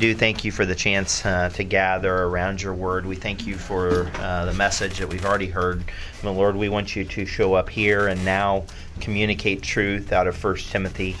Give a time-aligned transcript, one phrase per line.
[0.00, 3.04] do thank you for the chance uh, to gather around your word.
[3.04, 5.82] We thank you for uh, the message that we've already heard.
[6.22, 8.64] My Lord, we want you to show up here and now
[9.00, 11.16] communicate truth out of 1 Timothy,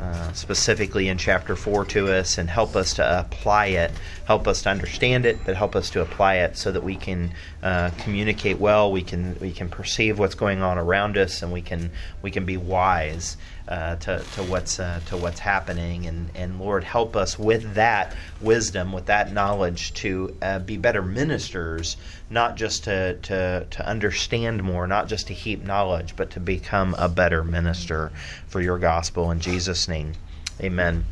[0.00, 3.92] uh, specifically in chapter 4 to us, and help us to apply it.
[4.24, 7.32] Help us to understand it, but help us to apply it so that we can
[7.62, 8.90] uh, communicate well.
[8.90, 11.90] We can we can perceive what's going on around us, and we can
[12.22, 13.36] we can be wise
[13.68, 18.16] uh, to, to what's uh, to what's happening, and and Lord, help us with that
[18.40, 21.98] wisdom, with that knowledge, to uh, be better ministers,
[22.30, 26.94] not just to, to to understand more, not just to heap knowledge, but to become
[26.98, 28.10] a better minister
[28.46, 29.30] for Your gospel.
[29.30, 30.14] In Jesus' name,
[30.60, 31.04] Amen.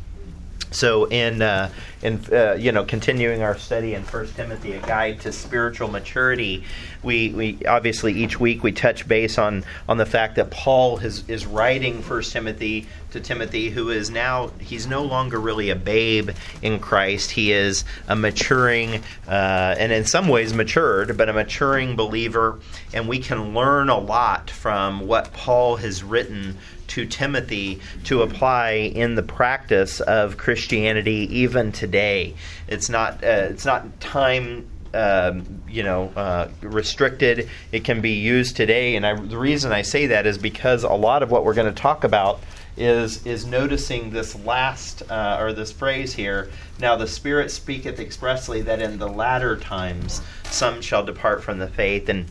[0.71, 1.69] So, in uh,
[2.01, 6.63] in uh, you know, continuing our study in First Timothy, a guide to spiritual maturity,
[7.01, 11.27] we, we obviously each week we touch base on on the fact that Paul is
[11.29, 16.31] is writing First Timothy to Timothy, who is now he's no longer really a babe
[16.61, 17.31] in Christ.
[17.31, 22.59] He is a maturing, uh, and in some ways matured, but a maturing believer,
[22.93, 26.57] and we can learn a lot from what Paul has written
[26.93, 32.35] to Timothy to apply in the practice of Christianity even today.
[32.67, 37.49] It's not uh, it's not time um, you know, uh, restricted.
[37.71, 40.93] It can be used today, and I, the reason I say that is because a
[40.93, 42.41] lot of what we're going to talk about
[42.77, 46.51] is is noticing this last uh, or this phrase here.
[46.79, 51.67] Now the Spirit speaketh expressly that in the latter times some shall depart from the
[51.67, 52.25] faith and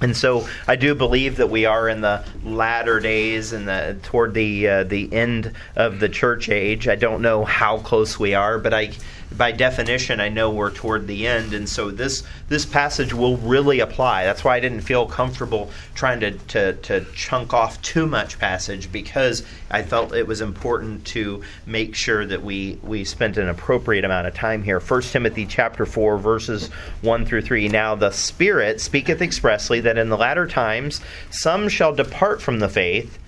[0.00, 4.34] and so I do believe that we are in the latter days and the toward
[4.34, 6.88] the uh, the end of the church age.
[6.88, 8.92] I don't know how close we are, but I
[9.32, 13.80] by definition, I know we're toward the end, and so this this passage will really
[13.80, 14.24] apply.
[14.24, 18.90] That's why I didn't feel comfortable trying to, to, to chunk off too much passage
[18.92, 24.04] because I felt it was important to make sure that we we spent an appropriate
[24.04, 24.78] amount of time here.
[24.78, 26.68] 1 Timothy chapter four verses
[27.02, 27.68] one through three.
[27.68, 32.68] Now the Spirit speaketh expressly that in the latter times some shall depart from the
[32.68, 33.18] faith,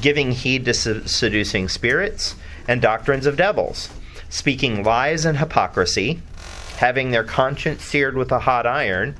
[0.00, 2.36] giving heed to seducing spirits
[2.68, 3.90] and doctrines of devils
[4.28, 6.20] speaking lies and hypocrisy,
[6.76, 9.16] having their conscience seared with a hot iron,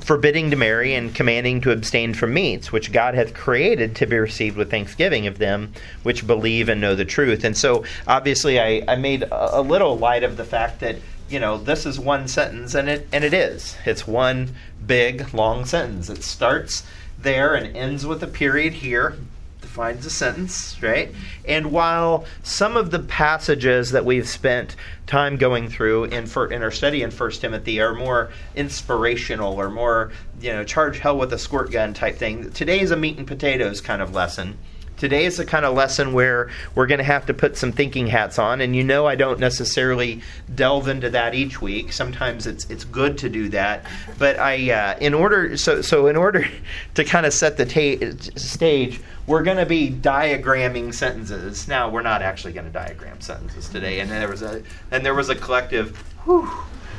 [0.00, 4.18] forbidding to marry and commanding to abstain from meats, which God hath created to be
[4.18, 5.72] received with thanksgiving of them
[6.02, 7.44] which believe and know the truth.
[7.44, 10.96] And so, obviously, I, I made a, a little light of the fact that
[11.28, 13.76] you know this is one sentence, and it and it is.
[13.86, 14.54] It's one
[14.90, 16.10] big long sentence.
[16.10, 16.82] It starts
[17.16, 19.16] there and ends with a period here
[19.60, 21.14] defines a sentence, right?
[21.44, 24.74] And while some of the passages that we've spent
[25.06, 29.70] time going through in, for, in our study in First Timothy are more inspirational or
[29.70, 33.16] more, you know, charge hell with a squirt gun type thing, today is a meat
[33.16, 34.58] and potatoes kind of lesson.
[35.00, 38.06] Today is a kind of lesson where we're going to have to put some thinking
[38.06, 40.20] hats on, and you know I don't necessarily
[40.54, 41.90] delve into that each week.
[41.94, 43.86] Sometimes it's it's good to do that,
[44.18, 46.46] but I uh, in order so so in order
[46.96, 51.66] to kind of set the ta- stage, we're going to be diagramming sentences.
[51.66, 55.14] Now we're not actually going to diagram sentences today, and there was a and there
[55.14, 56.46] was a collective, whew,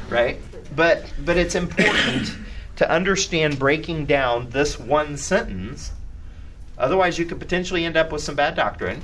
[0.09, 0.40] right?
[0.75, 2.34] But but it's important
[2.78, 5.91] to understand breaking down this one sentence
[6.81, 9.02] Otherwise, you could potentially end up with some bad doctrine.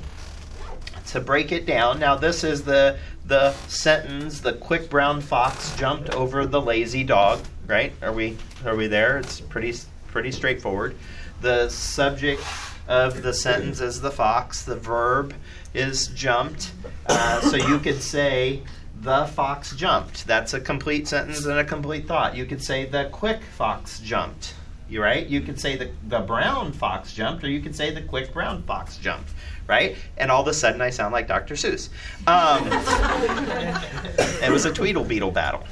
[1.06, 6.10] To break it down, now this is the the sentence: the quick brown fox jumped
[6.10, 7.40] over the lazy dog.
[7.66, 7.92] Right?
[8.02, 8.36] Are we
[8.66, 9.18] are we there?
[9.18, 9.74] It's pretty
[10.08, 10.96] pretty straightforward.
[11.40, 12.42] The subject
[12.88, 14.64] of the sentence is the fox.
[14.64, 15.34] The verb
[15.72, 16.72] is jumped.
[17.06, 18.62] Uh, so you could say
[19.00, 20.26] the fox jumped.
[20.26, 22.36] That's a complete sentence and a complete thought.
[22.36, 24.54] You could say the quick fox jumped.
[24.88, 25.26] You right?
[25.26, 28.62] You could say the the brown fox jumped, or you could say the quick brown
[28.62, 29.30] fox jumped,
[29.66, 29.96] right?
[30.16, 31.54] And all of a sudden, I sound like Dr.
[31.54, 31.90] Seuss.
[32.26, 32.66] Um,
[34.42, 35.64] it was a Tweedle Beetle battle,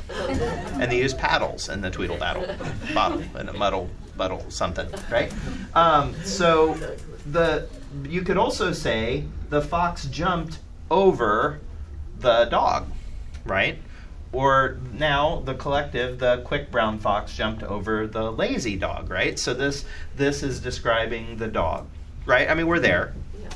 [0.75, 2.47] and they used paddles in the Tweedle battle,
[2.93, 5.33] bottle and a muddle muddle something, right?
[5.75, 6.75] Um, so
[7.33, 7.69] the
[8.05, 10.59] you could also say the fox jumped
[10.91, 11.61] over
[12.19, 12.87] the dog,
[13.45, 13.79] right?
[14.37, 19.39] Or now the collective, the quick brown fox jumped over the lazy dog, right?
[19.39, 21.87] So this this is describing the dog,
[22.27, 22.47] right?
[22.47, 23.15] I mean, we're there.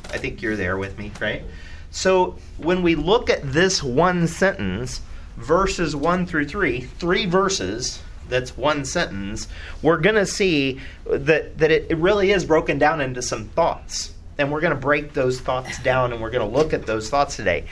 [0.09, 1.43] I think you're there with me, right?
[1.91, 5.03] So when we look at this one sentence,
[5.37, 8.01] verses 1 through 3, three verses,
[8.31, 9.49] that's one sentence,
[9.83, 14.15] we're going to see that, that it, it really is broken down into some thoughts.
[14.39, 17.11] And we're going to break those thoughts down and we're going to look at those
[17.11, 17.67] thoughts today.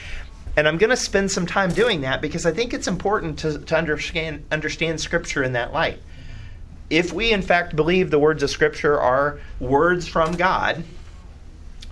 [0.58, 3.60] And I'm going to spend some time doing that because I think it's important to,
[3.60, 6.00] to understand, understand Scripture in that light.
[6.90, 10.82] If we, in fact, believe the words of Scripture are words from God,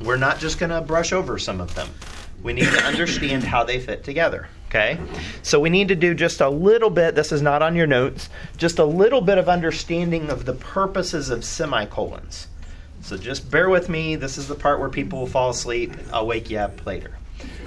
[0.01, 1.89] we're not just going to brush over some of them.
[2.43, 4.49] We need to understand how they fit together.
[4.69, 4.99] Okay?
[5.43, 8.29] So we need to do just a little bit, this is not on your notes,
[8.57, 12.49] just a little bit of understanding of the purposes of semicolons.
[13.03, 14.17] So just bear with me.
[14.17, 15.93] This is the part where people will fall asleep.
[16.13, 17.16] I'll wake you up later.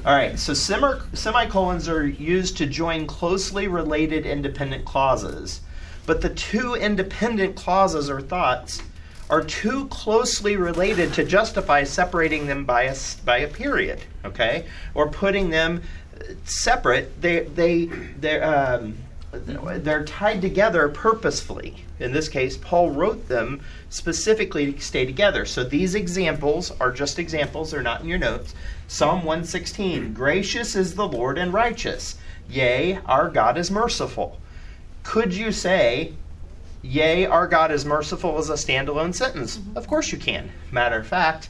[0.06, 5.62] All right, so semicolons are used to join closely related independent clauses.
[6.06, 8.82] But the two independent clauses or thoughts
[9.30, 12.96] are too closely related to justify separating them by a,
[13.26, 14.66] by a period, okay?
[14.96, 15.84] Or putting them
[16.46, 17.22] separate.
[17.22, 17.86] They, they,
[18.20, 18.96] they're, um,
[19.32, 21.86] they're tied together purposefully.
[22.00, 25.46] In this case, Paul wrote them specifically to stay together.
[25.46, 28.56] So these examples are just examples, they're not in your notes.
[28.92, 32.16] Psalm 116 Gracious is the Lord and righteous.
[32.50, 34.40] Yea, our God is merciful.
[35.04, 36.14] Could you say,
[36.82, 39.58] Yea, our God is merciful as a standalone sentence?
[39.58, 39.78] Mm-hmm.
[39.78, 40.52] Of course you can.
[40.72, 41.50] Matter of fact,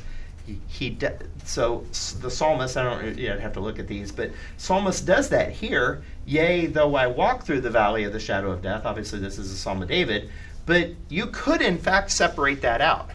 [0.67, 1.85] he, de- so
[2.19, 5.53] the psalmist, I don't yeah, I'd have to look at these, but psalmist does that
[5.53, 6.03] here.
[6.25, 8.81] Yea, though I walk through the valley of the shadow of death.
[8.83, 10.29] Obviously, this is a psalm of David,
[10.65, 13.11] but you could in fact separate that out.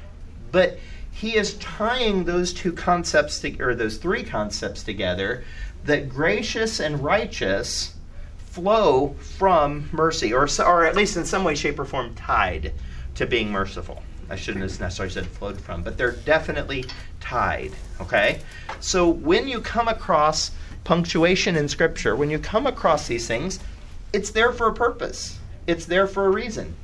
[0.50, 0.78] But
[1.14, 5.44] he is tying those two concepts to, or those three concepts together
[5.84, 7.94] that gracious and righteous
[8.50, 12.72] flow from mercy, or, or at least in some way, shape, or form tied
[13.14, 14.02] to being merciful.
[14.28, 16.84] I shouldn't have necessarily said flowed from, but they're definitely
[17.20, 17.72] tied.
[18.00, 18.40] Okay?
[18.80, 20.50] So when you come across
[20.82, 23.60] punctuation in Scripture, when you come across these things,
[24.12, 25.38] it's there for a purpose,
[25.68, 26.74] it's there for a reason.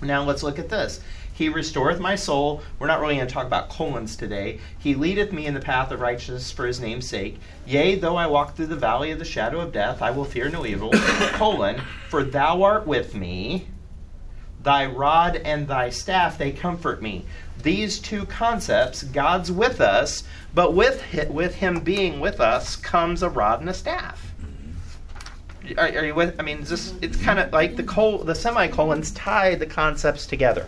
[0.00, 1.00] Now let's look at this.
[1.38, 2.62] He restoreth my soul.
[2.80, 4.58] We're not really going to talk about colons today.
[4.76, 7.38] He leadeth me in the path of righteousness for his name's sake.
[7.64, 10.48] Yea, though I walk through the valley of the shadow of death, I will fear
[10.48, 10.90] no evil.
[11.34, 13.68] colon, for thou art with me.
[14.64, 17.24] Thy rod and thy staff, they comfort me.
[17.62, 20.24] These two concepts, God's with us,
[20.54, 24.34] but with, with him being with us comes a rod and a staff.
[25.76, 26.34] Are, are you with?
[26.40, 30.66] I mean, this, it's kind of like the col- the semicolons tie the concepts together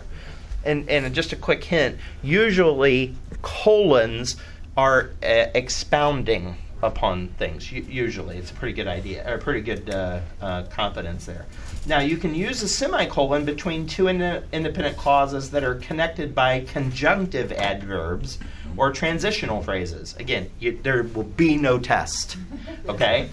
[0.63, 4.37] and, and just a quick hint usually colons
[4.77, 8.37] are uh, expounding upon things usually.
[8.37, 11.45] It's a pretty good idea or pretty good uh, uh, confidence there.
[11.85, 16.61] Now you can use a semicolon between two in- independent clauses that are connected by
[16.61, 18.39] conjunctive adverbs
[18.77, 20.15] or transitional phrases.
[20.17, 22.37] Again, you, there will be no test.
[22.87, 23.29] Okay?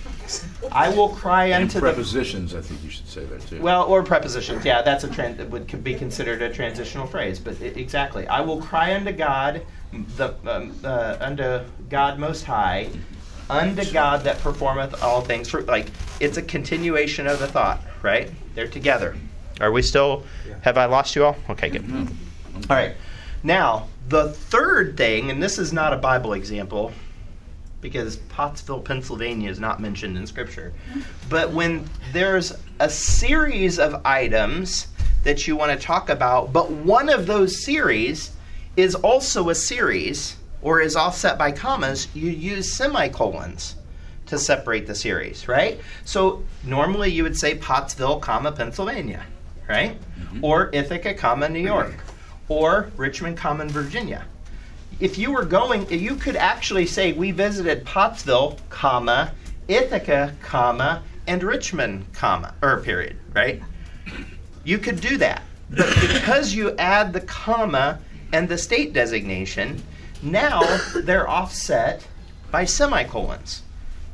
[0.73, 3.61] I will cry and unto prepositions, the, I think you should say that too.
[3.61, 4.65] Well, or prepositions.
[4.65, 7.39] Yeah, that's a trend that would be considered a transitional phrase.
[7.39, 9.65] But it, exactly, I will cry unto God,
[10.17, 12.91] the um, uh, unto God Most High,
[13.49, 15.49] unto God that performeth all things.
[15.49, 15.87] For, like
[16.21, 18.31] it's a continuation of the thought, right?
[18.55, 19.17] They're together.
[19.61, 20.25] Are we still?
[20.47, 20.57] Yeah.
[20.63, 21.37] Have I lost you all?
[21.51, 21.83] Okay, good.
[21.83, 22.71] Mm-hmm.
[22.71, 22.95] All right.
[23.43, 26.93] Now, the third thing, and this is not a Bible example
[27.81, 30.73] because Pottsville, Pennsylvania is not mentioned in Scripture,
[31.29, 34.89] but when there's a series of items
[35.23, 38.33] that you want to talk about, but one of those series
[38.77, 43.77] is also a series or is offset by commas, you use semicolons
[44.27, 45.81] to separate the series, right?
[46.05, 49.25] So normally you would say Pottsville, comma Pennsylvania,
[49.69, 49.97] right?
[50.19, 50.45] Mm-hmm.
[50.45, 51.95] Or Ithaca, comma New York
[52.49, 54.25] or Richmond Common, Virginia.
[55.01, 59.33] If you were going, you could actually say we visited Pottsville, comma,
[59.69, 63.63] Ithaca, comma, and Richmond, comma, or period, right?
[64.65, 65.43] You could do that.
[65.71, 68.01] But because you add the comma
[68.33, 69.83] and the state designation,
[70.23, 70.63] now
[70.97, 72.07] they're offset
[72.51, 73.63] by semicolons.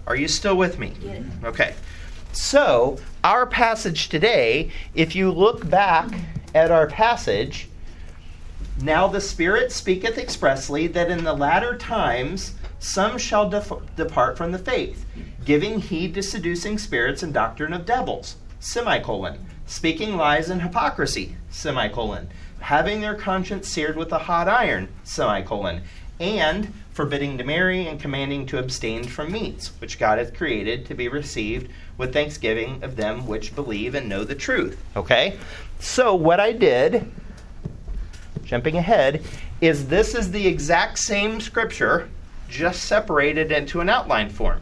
[0.07, 0.93] Are you still with me?
[1.01, 1.23] Yeah.
[1.45, 1.75] Okay.
[2.33, 6.13] So, our passage today, if you look back
[6.55, 7.69] at our passage,
[8.83, 14.53] now the Spirit speaketh expressly that in the latter times some shall def- depart from
[14.53, 15.07] the faith,
[15.45, 22.29] giving heed to seducing spirits and doctrine of devils, semicolon, speaking lies and hypocrisy, semicolon,
[22.61, 25.83] having their conscience seared with a hot iron, semicolon,
[26.21, 30.95] and forbidding to marry and commanding to abstain from meats, which God hath created to
[30.95, 34.83] be received with thanksgiving of them which believe and know the truth.
[34.97, 35.39] Okay?
[35.81, 37.11] So what I did
[38.45, 39.23] jumping ahead,
[39.61, 42.09] is this is the exact same scripture,
[42.49, 44.61] just separated into an outline form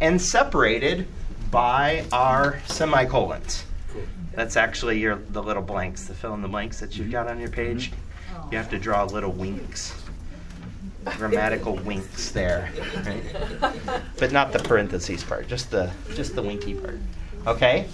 [0.00, 1.06] and separated
[1.50, 3.64] by our semicolons.
[4.34, 7.38] That's actually your the little blanks, the fill in the blanks that you've got on
[7.38, 7.78] your mm-hmm.
[7.78, 7.92] page.
[8.50, 9.94] You have to draw little winks,
[11.16, 12.70] grammatical winks there,
[13.04, 13.22] right?
[14.18, 16.98] but not the parentheses part, just the just the winky part.
[17.46, 17.86] Okay.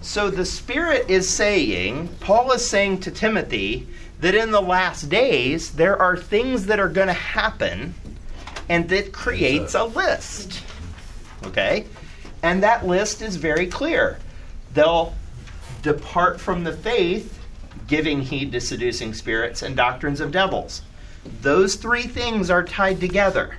[0.00, 3.86] So the Spirit is saying, Paul is saying to Timothy,
[4.22, 7.92] that in the last days there are things that are going to happen
[8.68, 10.62] and that creates a list.
[11.44, 11.84] Okay?
[12.42, 14.18] And that list is very clear.
[14.74, 15.12] They'll
[15.82, 17.40] depart from the faith,
[17.88, 20.82] giving heed to seducing spirits and doctrines of devils.
[21.40, 23.56] Those three things are tied together.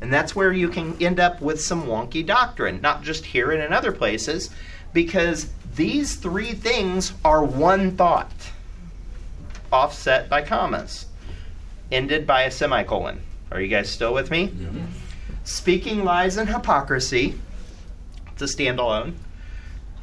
[0.00, 3.62] And that's where you can end up with some wonky doctrine, not just here and
[3.62, 4.48] in other places,
[4.94, 8.32] because these three things are one thought,
[9.72, 11.06] offset by commas,
[11.90, 13.20] ended by a semicolon.
[13.50, 14.52] Are you guys still with me?
[14.56, 14.68] Yeah.
[15.44, 17.38] Speaking lies and hypocrisy,
[18.32, 19.14] it's a standalone.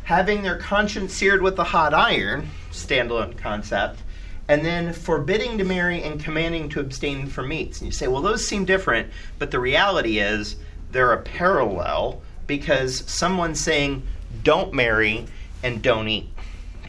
[0.04, 4.02] Having their conscience seared with a hot iron, standalone concept
[4.50, 7.80] and then forbidding to marry and commanding to abstain from meats.
[7.80, 9.08] And you say, well, those seem different,
[9.38, 10.56] but the reality is
[10.92, 14.02] they're a parallel because someone's saying
[14.44, 15.28] don't marry
[15.62, 16.28] and don't eat.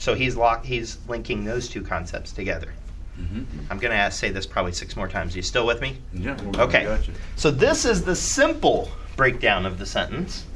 [0.01, 2.73] So he's lock, he's linking those two concepts together.
[3.21, 3.45] Mm-hmm.
[3.71, 5.35] I'm going to say this probably six more times.
[5.35, 5.99] Are you still with me?
[6.15, 6.39] Yeah.
[6.57, 6.99] Okay.
[7.37, 10.47] So this is the simple breakdown of the sentence.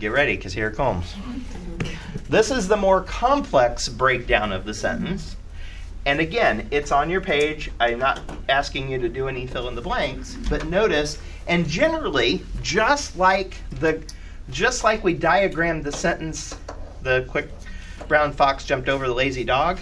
[0.00, 1.14] Get ready, because here it comes.
[2.28, 5.36] This is the more complex breakdown of the sentence.
[6.04, 7.70] And again, it's on your page.
[7.78, 12.42] I'm not asking you to do any fill in the blanks, but notice, and generally,
[12.60, 14.02] just like the
[14.50, 16.56] just like we diagrammed the sentence,
[17.02, 17.48] the quick
[18.08, 19.78] brown fox jumped over the lazy dog,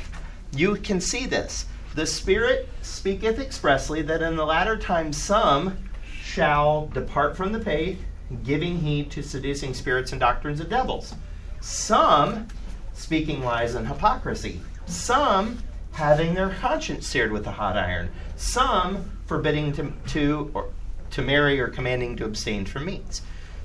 [0.53, 1.67] you can see this.
[1.95, 5.79] The Spirit speaketh expressly that in the latter times some
[6.23, 8.01] shall depart from the faith,
[8.45, 11.15] giving heed to seducing spirits and doctrines of devils.
[11.61, 12.47] Some
[12.95, 14.61] speaking lies and hypocrisy.
[14.87, 15.59] Some
[15.93, 20.71] having their conscience seared with a hot iron, some forbidding to, to, or,
[21.11, 23.23] to marry or commanding to abstain from meats.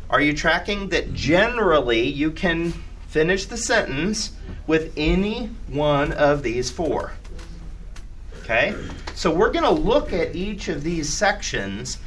[0.10, 2.74] Are you tracking that generally you can
[3.16, 4.34] finish the sentence
[4.68, 7.14] with any one of these four?
[8.42, 8.76] Okay?
[9.14, 11.98] So we're going to look at each of these sections,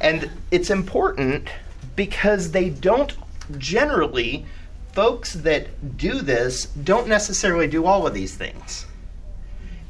[0.00, 1.48] and it's important
[1.96, 3.12] because they don't
[3.58, 4.46] generally,
[4.92, 8.86] folks that do this don't necessarily do all of these things.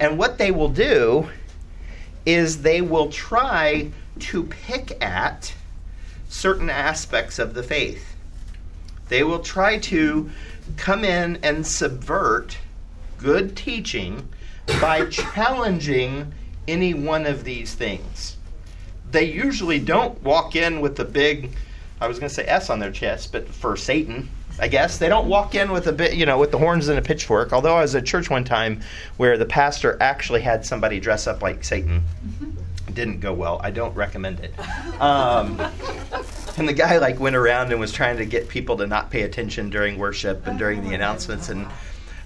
[0.00, 1.28] And what they will do
[2.24, 5.52] is they will try to pick at
[6.30, 8.15] certain aspects of the faith.
[9.08, 10.30] They will try to
[10.76, 12.58] come in and subvert
[13.18, 14.28] good teaching
[14.80, 16.32] by challenging
[16.68, 18.36] any one of these things.
[19.10, 21.52] They usually don't walk in with the big,
[22.00, 25.08] I was going to say S on their chest, but for Satan, I guess they
[25.08, 27.52] don't walk in with a bit, you know, with the horns and a pitchfork.
[27.52, 28.80] Although I was at church one time
[29.18, 32.02] where the pastor actually had somebody dress up like Satan.
[32.92, 33.60] Didn't go well.
[33.62, 34.54] I don't recommend it.
[34.98, 35.60] Um,
[36.56, 39.22] and the guy like went around and was trying to get people to not pay
[39.22, 41.48] attention during worship and during the announcements.
[41.48, 41.66] And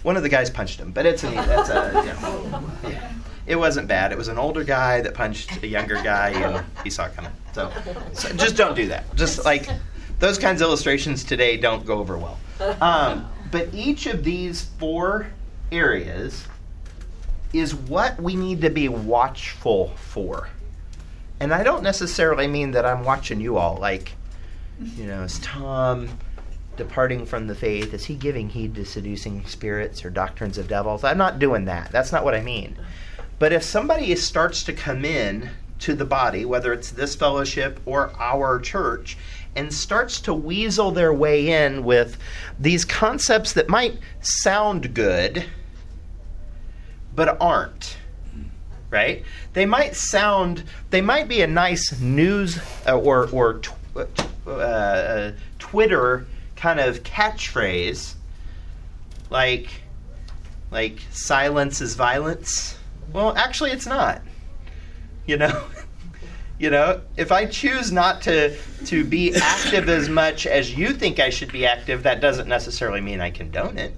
[0.02, 0.92] one of the guys punched him.
[0.92, 2.98] But it's a, that's a, you know,
[3.46, 4.12] it wasn't bad.
[4.12, 7.32] It was an older guy that punched a younger guy, and he saw it coming.
[7.52, 7.72] So,
[8.12, 9.14] so just don't do that.
[9.16, 9.68] Just like
[10.18, 12.38] those kinds of illustrations today don't go over well.
[12.80, 15.26] Um, but each of these four
[15.72, 16.46] areas
[17.52, 20.48] is what we need to be watchful for.
[21.40, 23.76] And I don't necessarily mean that I'm watching you all.
[23.76, 24.12] Like,
[24.80, 26.08] you know, is Tom
[26.76, 27.92] departing from the faith?
[27.92, 31.04] Is he giving heed to seducing spirits or doctrines of devils?
[31.04, 31.92] I'm not doing that.
[31.92, 32.76] That's not what I mean.
[33.38, 38.12] But if somebody starts to come in to the body, whether it's this fellowship or
[38.18, 39.16] our church,
[39.56, 42.16] and starts to weasel their way in with
[42.58, 45.44] these concepts that might sound good
[47.14, 47.96] but aren't
[48.90, 53.72] right they might sound they might be a nice news uh, or or tw-
[54.56, 56.26] uh, twitter
[56.56, 58.14] kind of catchphrase
[59.30, 59.68] like
[60.70, 62.78] like silence is violence
[63.12, 64.22] well actually it's not
[65.26, 65.64] you know
[66.60, 68.54] You know, if I choose not to
[68.84, 73.00] to be active as much as you think I should be active, that doesn't necessarily
[73.00, 73.96] mean I condone it.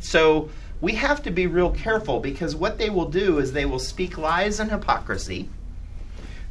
[0.00, 0.50] So
[0.82, 4.18] we have to be real careful because what they will do is they will speak
[4.18, 5.48] lies and hypocrisy.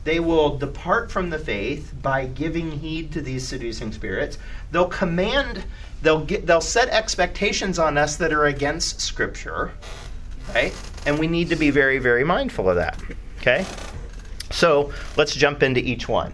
[0.05, 4.37] They will depart from the faith by giving heed to these seducing spirits.
[4.71, 5.65] They'll command,
[6.03, 9.71] they'll get, they'll set expectations on us that are against Scripture,
[10.53, 10.73] right?
[11.07, 13.01] And we need to be very, very mindful of that.
[13.39, 13.65] Okay.
[14.51, 16.33] So let's jump into each one.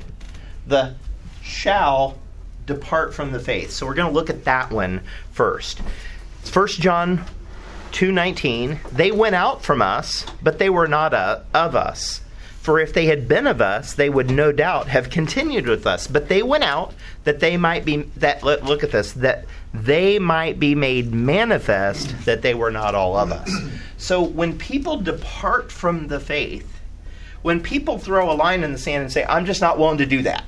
[0.67, 0.95] The
[1.41, 2.17] shall
[2.65, 3.71] depart from the faith.
[3.71, 5.01] So we're going to look at that one
[5.31, 5.79] first.
[6.51, 7.23] 1 John
[7.93, 12.21] 2:19 They went out from us, but they were not uh, of us.
[12.61, 16.05] For if they had been of us, they would no doubt have continued with us.
[16.05, 20.59] But they went out that they might be that look at this that they might
[20.59, 23.51] be made manifest that they were not all of us.
[23.97, 26.79] So when people depart from the faith,
[27.41, 30.05] when people throw a line in the sand and say, I'm just not willing to
[30.05, 30.43] do that.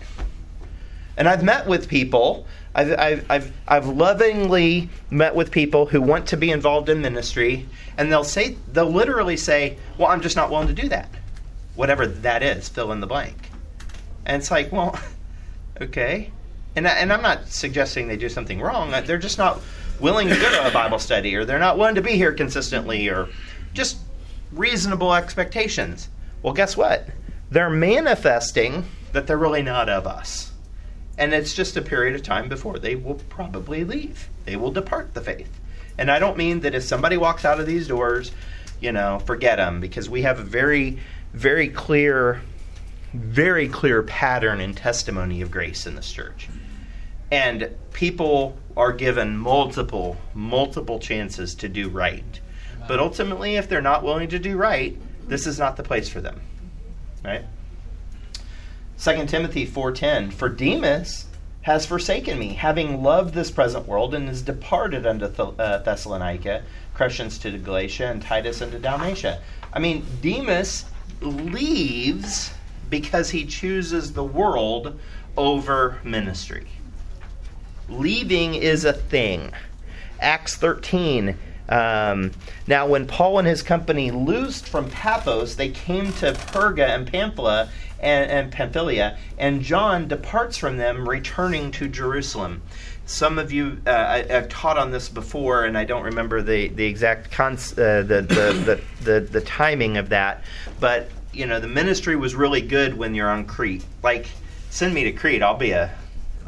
[1.18, 6.28] And I've met with people I've, I've, I've, I've lovingly met with people who want
[6.28, 7.68] to be involved in ministry,
[7.98, 11.10] and they'll say, they'll literally say, Well, I'm just not willing to do that.
[11.76, 13.50] Whatever that is, fill in the blank.
[14.26, 15.00] And it's like, Well,
[15.82, 16.32] okay.
[16.76, 18.94] And, and I'm not suggesting they do something wrong.
[18.94, 19.62] Uh, they're just not
[20.00, 23.08] willing to go to a Bible study, or they're not willing to be here consistently,
[23.10, 23.30] or
[23.74, 23.98] just
[24.52, 26.10] reasonable expectations.
[26.42, 27.08] Well, guess what?
[27.52, 30.52] They're manifesting that they're really not of us.
[31.18, 34.30] And it's just a period of time before they will probably leave.
[34.46, 35.60] They will depart the faith.
[35.98, 38.32] And I don't mean that if somebody walks out of these doors,
[38.82, 41.00] you know, forget them, because we have a very,
[41.34, 42.42] very clear,
[43.14, 46.48] very clear pattern and testimony of grace in this church.
[47.32, 52.40] And people are given multiple, multiple chances to do right.
[52.88, 54.98] But ultimately, if they're not willing to do right,
[55.28, 56.42] this is not the place for them.
[57.24, 57.46] Right?
[59.00, 61.26] 2 Timothy 4:10 For Demas
[61.62, 66.62] has forsaken me, having loved this present world, and is departed unto uh, Thessalonica,
[66.94, 69.40] Crescens to Galatia, and Titus unto Dalmatia.
[69.72, 70.86] I mean, Demas
[71.26, 72.52] leaves
[72.90, 75.00] because he chooses the world
[75.38, 76.68] over ministry.
[77.90, 79.52] Leaving is a thing.
[80.20, 81.38] Acts 13
[81.70, 82.32] um,
[82.68, 87.70] now, when Paul and his company loosed from Paphos, they came to Perga and Pamphylia,
[88.00, 92.62] and, and Pamphylia, and John departs from them, returning to Jerusalem.
[93.06, 96.70] Some of you, uh, I, have taught on this before, and I don't remember the
[96.70, 100.44] the exact cons- uh, the, the, the, the the timing of that,
[100.80, 103.84] but you know the ministry was really good when you're on Crete.
[104.02, 104.28] Like,
[104.70, 105.94] send me to Crete, I'll be a,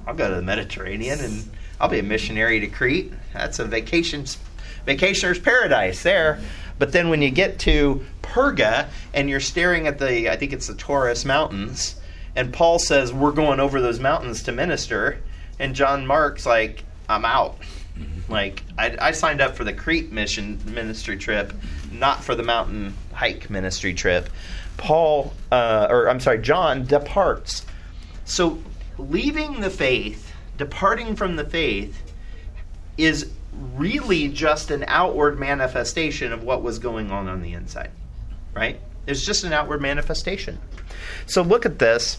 [0.08, 3.12] I'll go to the Mediterranean and I'll be a missionary to Crete.
[3.34, 4.26] That's a vacation
[4.86, 6.40] vacationer's paradise there.
[6.78, 10.68] But then when you get to Perga and you're staring at the, I think it's
[10.68, 11.96] the Taurus Mountains,
[12.36, 15.22] and Paul says, We're going over those mountains to minister.
[15.60, 17.60] And John Mark's like, I'm out.
[17.98, 18.32] Mm-hmm.
[18.32, 21.54] Like, I, I signed up for the Crete mission ministry trip,
[21.92, 24.30] not for the mountain hike ministry trip.
[24.78, 27.66] Paul, uh, or I'm sorry, John departs.
[28.26, 28.62] So,
[28.98, 32.02] leaving the faith, departing from the faith,
[32.98, 33.32] is
[33.76, 37.92] really just an outward manifestation of what was going on on the inside,
[38.54, 38.80] right?
[39.08, 40.60] It's just an outward manifestation.
[41.26, 42.18] So look at this.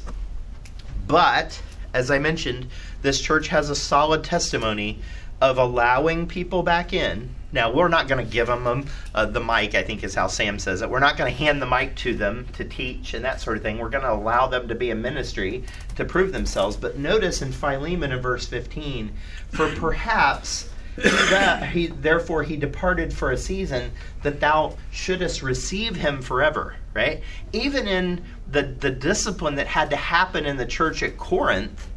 [1.07, 1.61] But,
[1.94, 2.66] as I mentioned,
[3.03, 5.01] this church has a solid testimony
[5.40, 7.35] of allowing people back in.
[7.53, 10.27] Now, we're not going to give them um, uh, the mic, I think is how
[10.27, 10.90] Sam says it.
[10.90, 13.62] We're not going to hand the mic to them to teach and that sort of
[13.62, 13.79] thing.
[13.79, 15.64] We're going to allow them to be a ministry
[15.96, 16.77] to prove themselves.
[16.77, 19.12] But notice in Philemon in verse 15,
[19.51, 23.90] for perhaps that he therefore he departed for a season
[24.22, 27.22] that thou shouldest receive him forever right?
[27.52, 31.88] Even in the the discipline that had to happen in the church at corinth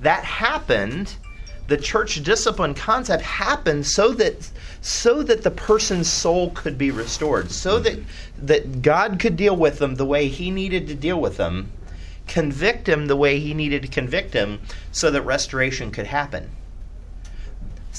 [0.00, 1.16] that happened
[1.68, 7.50] the church discipline concept happened so that so that the person's soul could be restored
[7.50, 7.98] so that
[8.38, 11.70] that god could deal with them the way he needed to deal with them
[12.26, 14.60] convict him the way he needed to convict him
[14.92, 16.50] so that restoration could happen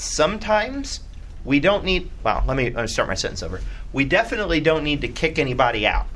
[0.00, 1.00] sometimes
[1.44, 3.60] we don't need, well, let me, let me start my sentence over.
[3.92, 6.06] We definitely don't need to kick anybody out.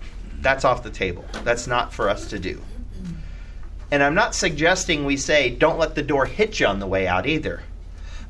[0.41, 1.25] That's off the table.
[1.45, 2.61] That's not for us to do.
[3.91, 7.07] And I'm not suggesting we say, don't let the door hit you on the way
[7.07, 7.63] out either.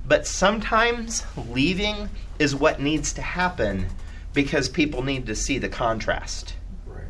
[0.07, 3.87] But sometimes leaving is what needs to happen
[4.33, 6.55] because people need to see the contrast.
[6.87, 7.05] Right.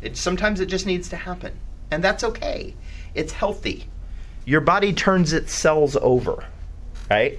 [0.00, 1.52] It, sometimes it just needs to happen.
[1.90, 2.74] And that's okay.
[3.14, 3.86] It's healthy.
[4.46, 6.44] Your body turns its cells over,
[7.10, 7.38] right?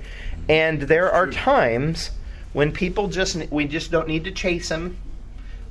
[0.52, 2.12] And there are times
[2.52, 4.98] when people just we just don't need to chase them.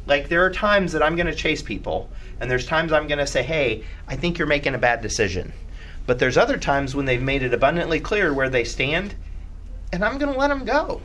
[0.07, 2.09] Like there are times that I'm going to chase people,
[2.41, 5.53] and there's times I'm going to say, "Hey, I think you're making a bad decision."
[6.07, 9.15] But there's other times when they've made it abundantly clear where they stand,
[9.93, 11.03] and I'm going to let them go.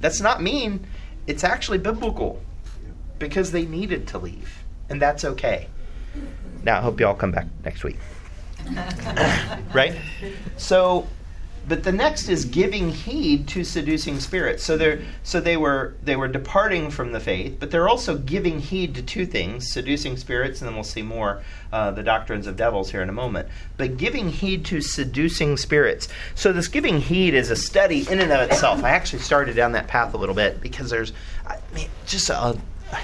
[0.00, 0.84] That's not mean.
[1.28, 2.42] It's actually biblical
[3.20, 5.68] because they needed to leave, and that's okay.
[6.64, 7.98] Now, I hope you all come back next week.
[9.72, 9.94] right?
[10.56, 11.06] So
[11.68, 14.64] but the next is giving heed to seducing spirits.
[14.64, 18.58] So they so they were they were departing from the faith, but they're also giving
[18.58, 22.56] heed to two things: seducing spirits, and then we'll see more uh, the doctrines of
[22.56, 23.48] devils here in a moment.
[23.76, 26.08] But giving heed to seducing spirits.
[26.34, 28.82] So this giving heed is a study in and of itself.
[28.82, 31.12] I actually started down that path a little bit because there's
[31.46, 32.58] I mean, just a,
[32.92, 32.96] a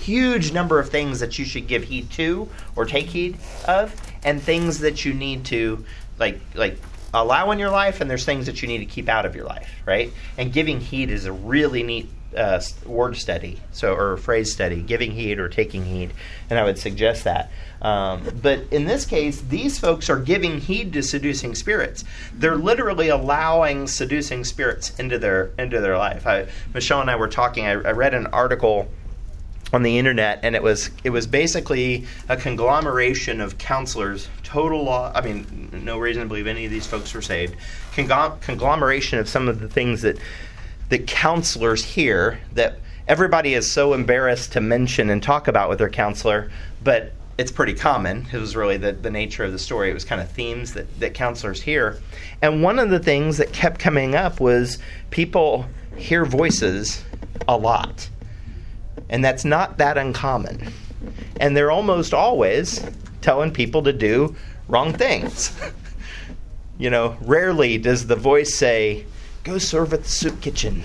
[0.00, 4.42] huge number of things that you should give heed to or take heed of, and
[4.42, 5.84] things that you need to
[6.18, 6.78] like like
[7.22, 9.44] allow in your life, and there's things that you need to keep out of your
[9.44, 10.12] life, right?
[10.38, 15.12] And giving heed is a really neat uh, word study, so or phrase study, giving
[15.12, 16.12] heed or taking heed,
[16.50, 17.50] and I would suggest that.
[17.80, 22.04] Um, but in this case, these folks are giving heed to seducing spirits.
[22.34, 26.26] They're literally allowing seducing spirits into their into their life.
[26.26, 27.64] I, Michelle and I were talking.
[27.64, 28.88] I, I read an article
[29.72, 34.28] on the internet, and it was it was basically a conglomeration of counselors.
[34.42, 35.12] Total law.
[35.14, 37.56] I mean, no reason to believe any of these folks were saved.
[37.94, 40.18] conglomeration of some of the things that
[40.88, 45.90] that counselors hear that everybody is so embarrassed to mention and talk about with their
[45.90, 46.50] counselor,
[46.82, 48.26] but it's pretty common.
[48.32, 49.90] It was really the, the nature of the story.
[49.90, 52.00] It was kind of themes that, that counselors hear.
[52.40, 54.78] And one of the things that kept coming up was
[55.10, 57.04] people hear voices
[57.46, 58.08] a lot.
[59.08, 60.72] And that's not that uncommon.
[61.40, 62.84] And they're almost always
[63.20, 64.34] telling people to do
[64.68, 65.56] wrong things.
[66.78, 69.04] you know, rarely does the voice say,
[69.44, 70.82] go serve at the soup kitchen.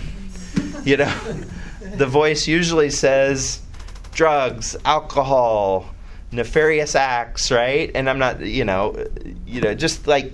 [0.84, 1.20] You know,
[1.96, 3.62] the voice usually says
[4.14, 5.88] drugs, alcohol,
[6.32, 7.92] nefarious acts, right?
[7.96, 9.08] And I'm not, you know,
[9.46, 10.34] you know, just like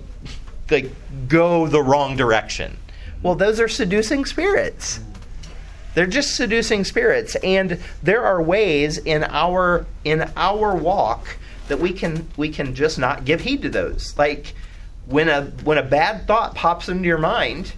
[0.70, 0.90] like
[1.28, 2.76] go the wrong direction.
[3.22, 5.00] Well, those are seducing spirits.
[5.98, 11.92] They're just seducing spirits and there are ways in our in our walk that we
[11.92, 14.16] can we can just not give heed to those.
[14.16, 14.54] Like
[15.06, 17.72] when a when a bad thought pops into your mind,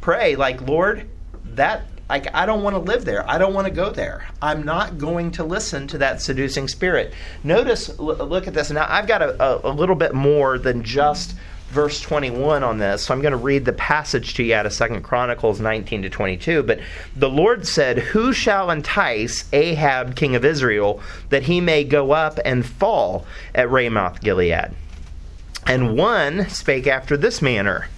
[0.00, 1.08] pray like, "Lord,
[1.56, 3.28] that like, I don't want to live there.
[3.28, 4.28] I don't want to go there.
[4.40, 7.12] I'm not going to listen to that seducing spirit.
[7.42, 8.70] Notice, look at this.
[8.70, 11.34] Now, I've got a, a, a little bit more than just
[11.74, 13.02] verse 21 on this.
[13.02, 16.08] So I'm going to read the passage to you out of Second Chronicles 19 to
[16.08, 16.62] 22.
[16.62, 16.80] But
[17.16, 22.38] the Lord said, Who shall entice Ahab, king of Israel, that he may go up
[22.44, 24.70] and fall at Ramoth Gilead?
[25.66, 27.88] And one spake after this manner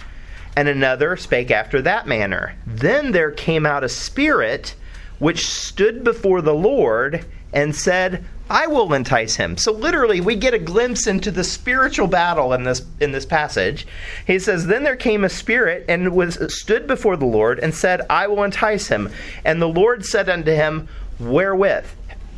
[0.55, 2.55] and another spake after that manner.
[2.65, 4.73] Then there came out a spirit
[5.19, 9.57] which stood before the Lord and said, I will entice him.
[9.57, 13.85] So literally we get a glimpse into the spiritual battle in this in this passage.
[14.25, 18.01] He says, Then there came a spirit and was stood before the Lord and said,
[18.09, 19.09] I will entice him.
[19.43, 20.87] And the Lord said unto him,
[21.19, 21.85] Wherewith?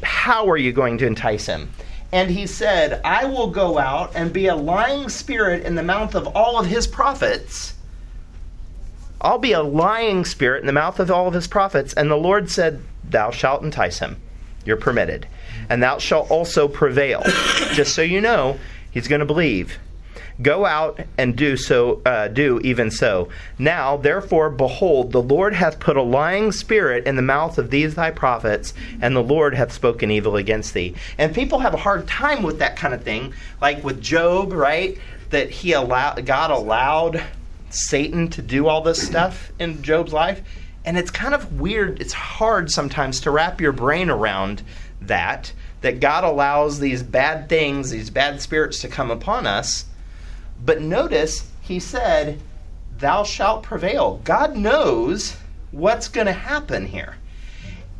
[0.01, 1.71] How are you going to entice him?
[2.11, 6.15] And he said, I will go out and be a lying spirit in the mouth
[6.15, 7.75] of all of his prophets
[9.21, 11.93] I'll be a lying spirit in the mouth of all of his prophets.
[11.93, 14.17] And the Lord said, Thou shalt entice him.
[14.65, 15.27] You're permitted.
[15.69, 17.23] And thou shalt also prevail.
[17.73, 18.59] Just so you know,
[18.91, 19.77] he's going to believe.
[20.41, 23.27] Go out and do so, uh, do even so.
[23.57, 27.95] Now, therefore, behold, the Lord hath put a lying spirit in the mouth of these
[27.95, 30.95] thy prophets, and the Lord hath spoken evil against thee.
[31.17, 34.97] And people have a hard time with that kind of thing, like with Job, right?
[35.31, 37.21] That he allowed, God allowed
[37.69, 40.41] Satan to do all this stuff in Job's life.
[40.85, 42.01] And it's kind of weird.
[42.01, 44.63] It's hard sometimes to wrap your brain around
[45.01, 45.51] that,
[45.81, 49.85] that God allows these bad things, these bad spirits to come upon us.
[50.63, 52.39] But notice, he said,
[52.97, 54.19] Thou shalt prevail.
[54.23, 55.37] God knows
[55.71, 57.15] what's going to happen here.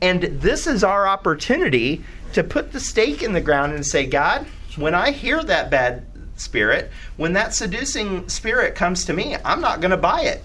[0.02, 4.46] And this is our opportunity to put the stake in the ground and say, God,
[4.76, 9.82] when I hear that bad spirit, when that seducing spirit comes to me, I'm not
[9.82, 10.44] going to buy it.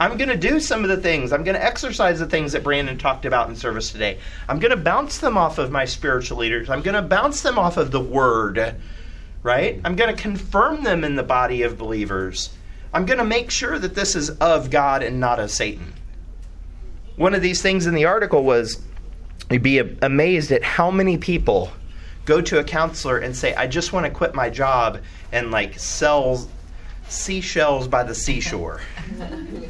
[0.00, 1.32] I'm going to do some of the things.
[1.32, 4.18] I'm going to exercise the things that Brandon talked about in service today.
[4.48, 6.70] I'm going to bounce them off of my spiritual leaders.
[6.70, 8.76] I'm going to bounce them off of the word,
[9.42, 9.80] right?
[9.84, 12.50] I'm going to confirm them in the body of believers.
[12.94, 15.92] I'm going to make sure that this is of God and not of Satan.
[17.16, 18.80] One of these things in the article was
[19.50, 21.72] you'd be amazed at how many people
[22.24, 25.00] go to a counselor and say, I just want to quit my job
[25.32, 26.48] and like sell
[27.08, 28.80] seashells by the seashore.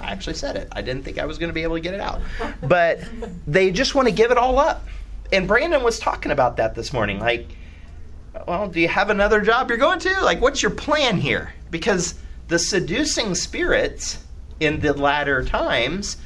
[0.01, 0.69] I actually said it.
[0.73, 2.21] I didn't think I was going to be able to get it out.
[2.63, 3.01] But
[3.47, 4.87] they just want to give it all up.
[5.33, 7.19] And Brandon was talking about that this morning.
[7.19, 7.47] Like,
[8.47, 10.21] well, do you have another job you're going to?
[10.23, 11.53] Like, what's your plan here?
[11.71, 12.15] Because
[12.49, 14.25] the seducing spirits
[14.61, 16.17] in the latter times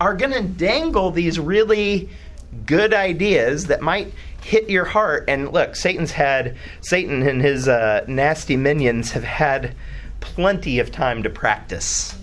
[0.00, 2.08] are going to dangle these really
[2.66, 5.24] good ideas that might hit your heart.
[5.28, 9.74] And look, Satan's had Satan and his uh, nasty minions have had
[10.20, 12.16] plenty of time to practice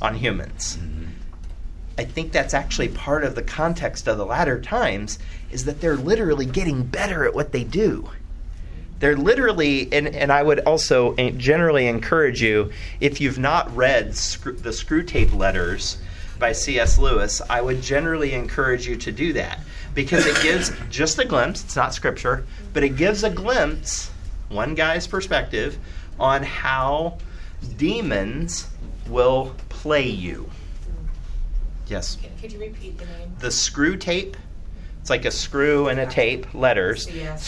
[0.00, 0.78] on humans.
[1.98, 5.18] I think that's actually part of the context of the latter times
[5.50, 8.10] is that they're literally getting better at what they do.
[8.98, 14.12] They're literally, and, and I would also eh, generally encourage you, if you've not read
[14.12, 15.98] the Screwtape Letters
[16.38, 16.98] by C.S.
[16.98, 19.60] Lewis, I would generally encourage you to do that
[19.94, 24.10] because it gives just a glimpse, it's not scripture, but it gives a glimpse,
[24.48, 25.78] one guy's perspective,
[26.18, 27.18] on how
[27.76, 28.68] demons
[29.08, 30.48] will play you.
[31.86, 32.18] Yes.
[32.40, 33.34] Could you repeat the name?
[33.38, 34.36] The Screwtape.
[35.00, 37.06] It's like a screw and a tape, letters.
[37.06, 37.44] C.S.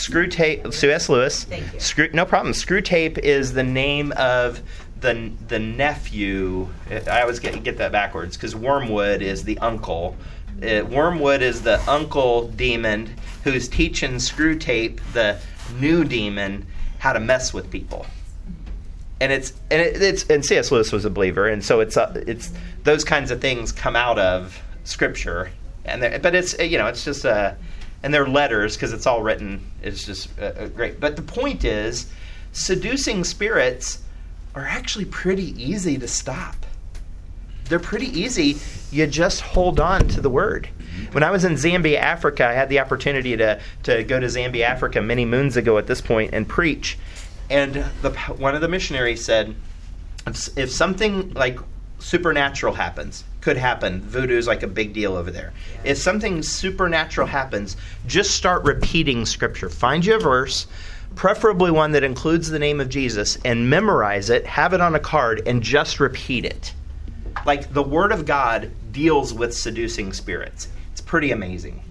[0.77, 1.09] Sue S.
[1.09, 1.45] Lewis.
[1.45, 1.79] Thank you.
[1.79, 2.53] Screw, no problem.
[2.53, 4.61] Screwtape is the name of
[5.01, 6.69] the the nephew.
[7.09, 10.17] I always get get that backwards because Wormwood is the uncle.
[10.61, 15.39] Uh, Wormwood is the uncle demon who's teaching Screwtape, the
[15.79, 16.67] new demon,
[16.99, 18.05] how to mess with people.
[19.21, 20.71] And it's and it, it's and C.S.
[20.73, 24.19] Lewis was a believer, and so it's uh, it's those kinds of things come out
[24.19, 25.51] of Scripture,
[25.85, 27.55] and but it's you know it's just uh,
[28.03, 29.65] and they're letters because it's all written.
[29.83, 31.01] It's just uh, uh, great.
[31.01, 32.11] But the point is,
[32.53, 34.03] seducing spirits
[34.55, 36.55] are actually pretty easy to stop.
[37.69, 38.59] They're pretty easy.
[38.91, 40.69] You just hold on to the word.
[41.13, 44.65] When I was in Zambia, Africa, I had the opportunity to, to go to Zambia,
[44.65, 46.99] Africa many moons ago at this point and preach.
[47.51, 49.55] And the, one of the missionaries said,
[50.27, 51.59] if, if something like
[51.99, 55.53] supernatural happens, could happen, voodoo is like a big deal over there.
[55.85, 57.77] If something supernatural happens,
[58.07, 59.69] just start repeating scripture.
[59.69, 60.67] Find you a verse,
[61.15, 65.01] preferably one that includes the name of Jesus, and memorize it, have it on a
[65.01, 66.75] card, and just repeat it
[67.47, 71.83] like the word of god deals with seducing spirits it's pretty amazing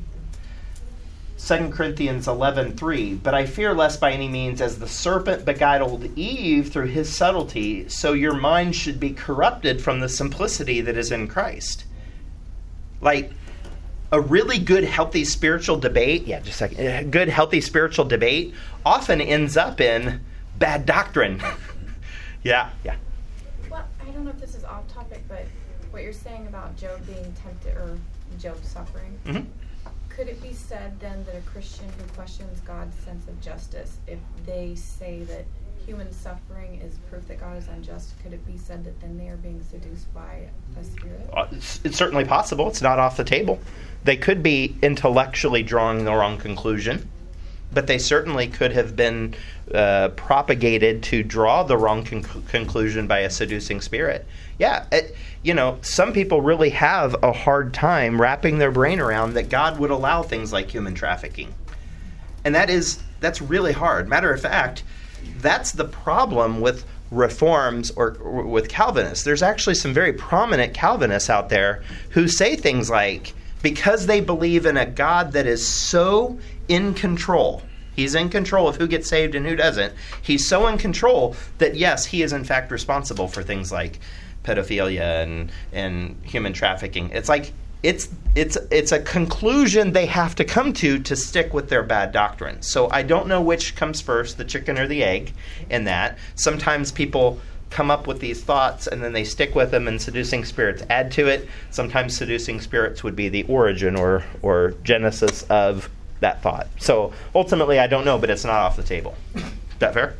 [1.45, 6.71] 2 corinthians 11.3 but i fear lest by any means as the serpent beguiled eve
[6.71, 11.27] through his subtlety so your mind should be corrupted from the simplicity that is in
[11.27, 11.85] christ.
[13.01, 13.31] Like
[14.11, 18.53] a really good healthy spiritual debate yeah just a second a good healthy spiritual debate
[18.85, 20.21] often ends up in
[20.57, 21.41] bad doctrine.
[22.43, 22.95] Yeah yeah.
[23.71, 25.45] Well, I don't know if this is off topic, but
[25.91, 27.97] what you're saying about Job being tempted or
[28.37, 29.45] Job suffering, Mhm.
[30.15, 34.19] Could it be said then that a Christian who questions God's sense of justice, if
[34.45, 35.45] they say that
[35.85, 39.27] human suffering is proof that God is unjust, could it be said that then they
[39.27, 40.47] are being seduced by
[40.79, 41.29] a spirit?
[41.33, 42.67] Uh, it's, certainly possible.
[42.67, 43.59] It's not off the table.
[44.03, 47.09] They could be intellectually drawing the wrong conclusion,
[47.73, 49.35] but they certainly could have been
[49.73, 54.25] uh, propagated to draw the wrong conc- conclusion by a seducing spirit.
[54.59, 59.33] Yeah, it, you know, some people really have a hard time wrapping their brain around
[59.33, 61.53] that God would allow things like human trafficking.
[62.45, 64.07] And that is that's really hard.
[64.07, 64.83] Matter of fact,
[65.37, 69.23] that's the problem with reforms or, or with Calvinists.
[69.23, 74.65] There's actually some very prominent Calvinists out there who say things like because they believe
[74.65, 76.37] in a God that is so
[76.67, 77.61] in control.
[77.95, 79.93] He's in control of who gets saved and who doesn't.
[80.21, 83.99] He's so in control that yes, he is in fact responsible for things like
[84.43, 87.09] pedophilia and and human trafficking.
[87.11, 87.53] It's like
[87.83, 92.11] it's it's it's a conclusion they have to come to to stick with their bad
[92.11, 92.61] doctrine.
[92.61, 95.33] So I don't know which comes first, the chicken or the egg
[95.69, 96.17] in that.
[96.35, 100.45] Sometimes people come up with these thoughts and then they stick with them and seducing
[100.45, 101.47] spirits add to it.
[101.71, 105.89] Sometimes seducing spirits would be the origin or or genesis of
[106.21, 106.67] that thought.
[106.79, 109.15] So ultimately I don't know, but it's not off the table.
[109.35, 109.43] Is
[109.79, 110.15] that fair?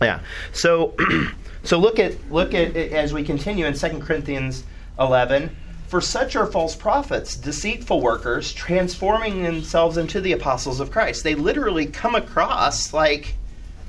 [0.00, 0.20] Yeah.
[0.52, 0.94] So
[1.68, 4.64] so look at look at as we continue in 2 Corinthians
[4.98, 5.54] 11
[5.86, 11.24] for such are false prophets, deceitful workers, transforming themselves into the apostles of Christ.
[11.24, 13.34] They literally come across like,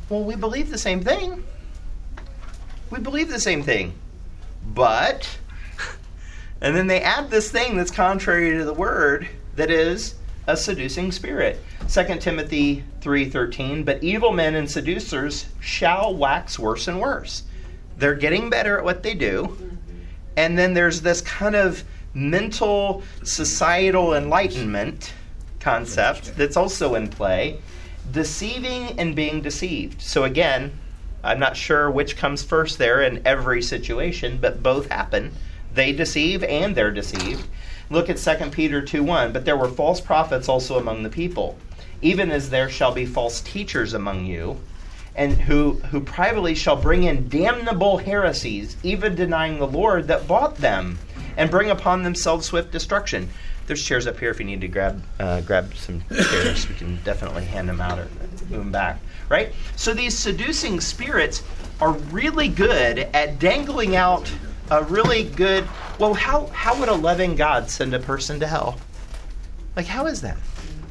[0.10, 1.42] well, we believe the same thing.
[2.90, 3.94] We believe the same thing.
[4.74, 5.38] But,
[6.62, 10.16] and then they add this thing that's contrary to the word that is
[10.48, 11.60] a seducing spirit.
[11.88, 17.44] 2 Timothy 3:13, but evil men and seducers shall wax worse and worse.
[18.00, 19.58] They're getting better at what they do.
[20.38, 21.84] And then there's this kind of
[22.14, 25.14] mental societal enlightenment
[25.60, 27.60] concept that's also in play
[28.12, 30.02] deceiving and being deceived.
[30.02, 30.72] So, again,
[31.24, 35.32] I'm not sure which comes first there in every situation, but both happen.
[35.74, 37.46] They deceive and they're deceived.
[37.92, 39.34] Look at 2 Peter 2 1.
[39.34, 41.58] But there were false prophets also among the people,
[42.02, 44.58] even as there shall be false teachers among you
[45.20, 50.56] and who who privately shall bring in damnable heresies, even denying the Lord that bought
[50.56, 50.98] them,
[51.36, 53.30] and bring upon themselves swift destruction.
[53.68, 56.70] There's chairs up here if you need to grab uh, grab some chairs.
[56.70, 58.08] We can definitely hand them out or
[58.50, 59.02] move them back.
[59.28, 59.54] Right.
[59.76, 61.44] So these seducing spirits
[61.82, 64.32] are really good at dangling out
[64.72, 65.68] a really good.
[66.00, 68.80] Well, how how would a loving God send a person to hell?
[69.76, 70.38] Like how is that?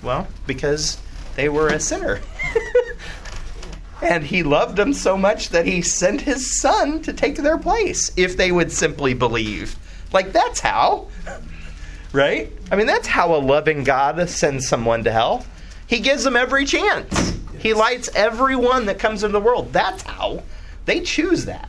[0.03, 0.99] Well, because
[1.35, 2.21] they were a sinner.
[4.03, 8.13] And he loved them so much that he sent his son to take their place
[8.17, 9.77] if they would simply believe.
[10.13, 11.09] Like, that's how.
[12.11, 12.51] Right?
[12.73, 15.45] I mean, that's how a loving God sends someone to hell.
[15.87, 19.75] He gives them every chance, he lights everyone that comes into the world.
[19.75, 20.43] That's how.
[20.87, 21.69] They choose that.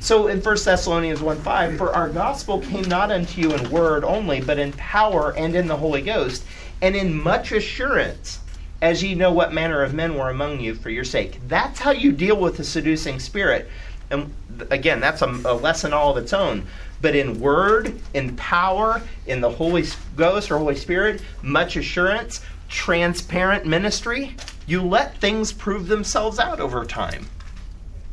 [0.00, 4.04] So in 1 Thessalonians 1 5, for our gospel came not unto you in word
[4.04, 6.44] only, but in power and in the Holy Ghost,
[6.82, 8.40] and in much assurance,
[8.82, 11.38] as ye know what manner of men were among you for your sake.
[11.46, 13.70] That's how you deal with the seducing spirit.
[14.10, 14.34] And
[14.70, 16.66] again, that's a, a lesson all of its own.
[17.00, 19.84] But in word, in power, in the Holy
[20.16, 26.84] Ghost or Holy Spirit, much assurance, transparent ministry, you let things prove themselves out over
[26.84, 27.26] time.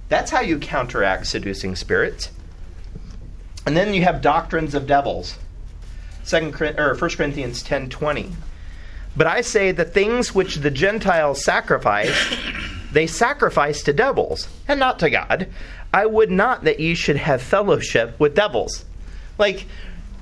[0.08, 2.30] That's how you counteract seducing spirits.
[3.66, 5.38] And then you have doctrines of devils.
[6.24, 8.34] Second or 1 Corinthians 10:20.
[9.18, 12.16] But I say the things which the Gentiles sacrifice,
[12.92, 15.48] they sacrifice to devils, and not to God.
[15.94, 18.86] I would not that ye should have fellowship with devils.
[19.38, 19.66] Like,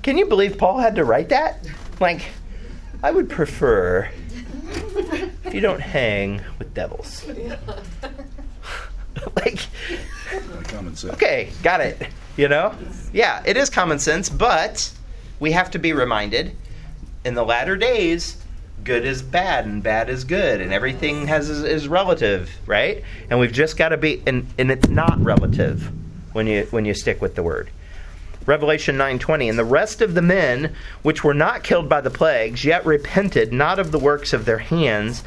[0.02, 1.68] can you believe Paul had to write that?
[2.00, 2.22] Like,
[3.04, 4.10] I would prefer
[5.44, 7.26] if you don't hang with devils.
[9.36, 9.60] like,
[10.68, 11.14] common sense.
[11.14, 12.08] Okay, got it.
[12.38, 12.74] You know?
[13.14, 14.92] Yeah, it is common sense, but
[15.40, 16.56] we have to be reminded
[17.26, 18.38] in the latter days,
[18.88, 23.04] good is bad and bad is good, and everything has is, is relative, right?
[23.30, 25.92] And we've just got to be, and, and it's not relative
[26.32, 27.70] when you when you stick with the word.
[28.46, 32.64] Revelation 9:20 and the rest of the men which were not killed by the plagues
[32.64, 35.22] yet repented not of the works of their hands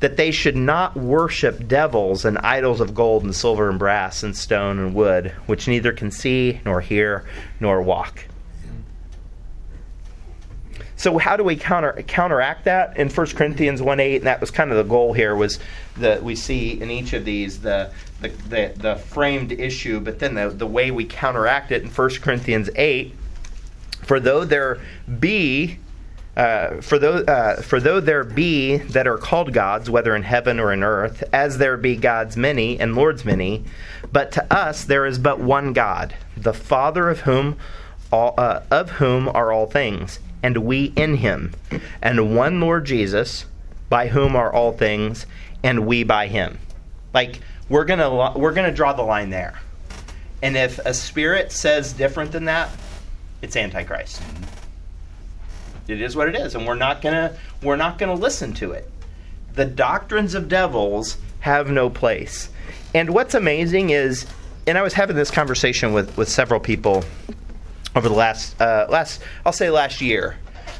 [0.00, 4.34] that they should not worship devils and idols of gold and silver and brass and
[4.34, 7.24] stone and wood, which neither can see nor hear
[7.60, 8.24] nor walk.
[11.02, 14.16] So how do we counter counteract that in 1 Corinthians 1 8?
[14.18, 15.58] And that was kind of the goal here was
[15.96, 20.34] that we see in each of these the the, the, the framed issue, but then
[20.34, 23.16] the, the way we counteract it in 1 Corinthians 8.
[24.04, 24.78] For though there
[25.18, 25.80] be
[26.36, 30.60] uh, for though uh, for though there be that are called gods, whether in heaven
[30.60, 33.64] or in earth, as there be gods many and lords many,
[34.12, 37.56] but to us there is but one God, the Father of whom
[38.12, 41.52] all, uh, of whom are all things, and we in Him,
[42.00, 43.46] and one Lord Jesus,
[43.88, 45.26] by whom are all things,
[45.62, 46.58] and we by Him.
[47.14, 49.58] Like we're gonna we're gonna draw the line there,
[50.42, 52.70] and if a spirit says different than that,
[53.40, 54.22] it's antichrist.
[55.88, 58.90] It is what it is, and we're not gonna we're not gonna listen to it.
[59.54, 62.48] The doctrines of devils have no place.
[62.94, 64.26] And what's amazing is,
[64.66, 67.04] and I was having this conversation with with several people
[67.94, 70.36] over the last uh, last I'll say last year.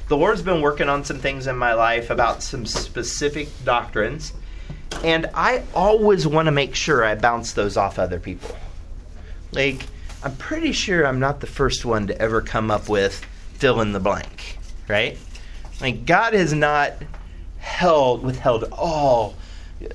[0.08, 4.32] The Lord's been working on some things in my life about some specific doctrines,
[5.02, 8.56] and I always want to make sure I bounce those off other people.
[9.52, 9.86] Like,
[10.22, 13.92] I'm pretty sure I'm not the first one to ever come up with fill in
[13.92, 15.18] the blank right?
[15.80, 16.92] Like God has not
[17.58, 19.34] held withheld all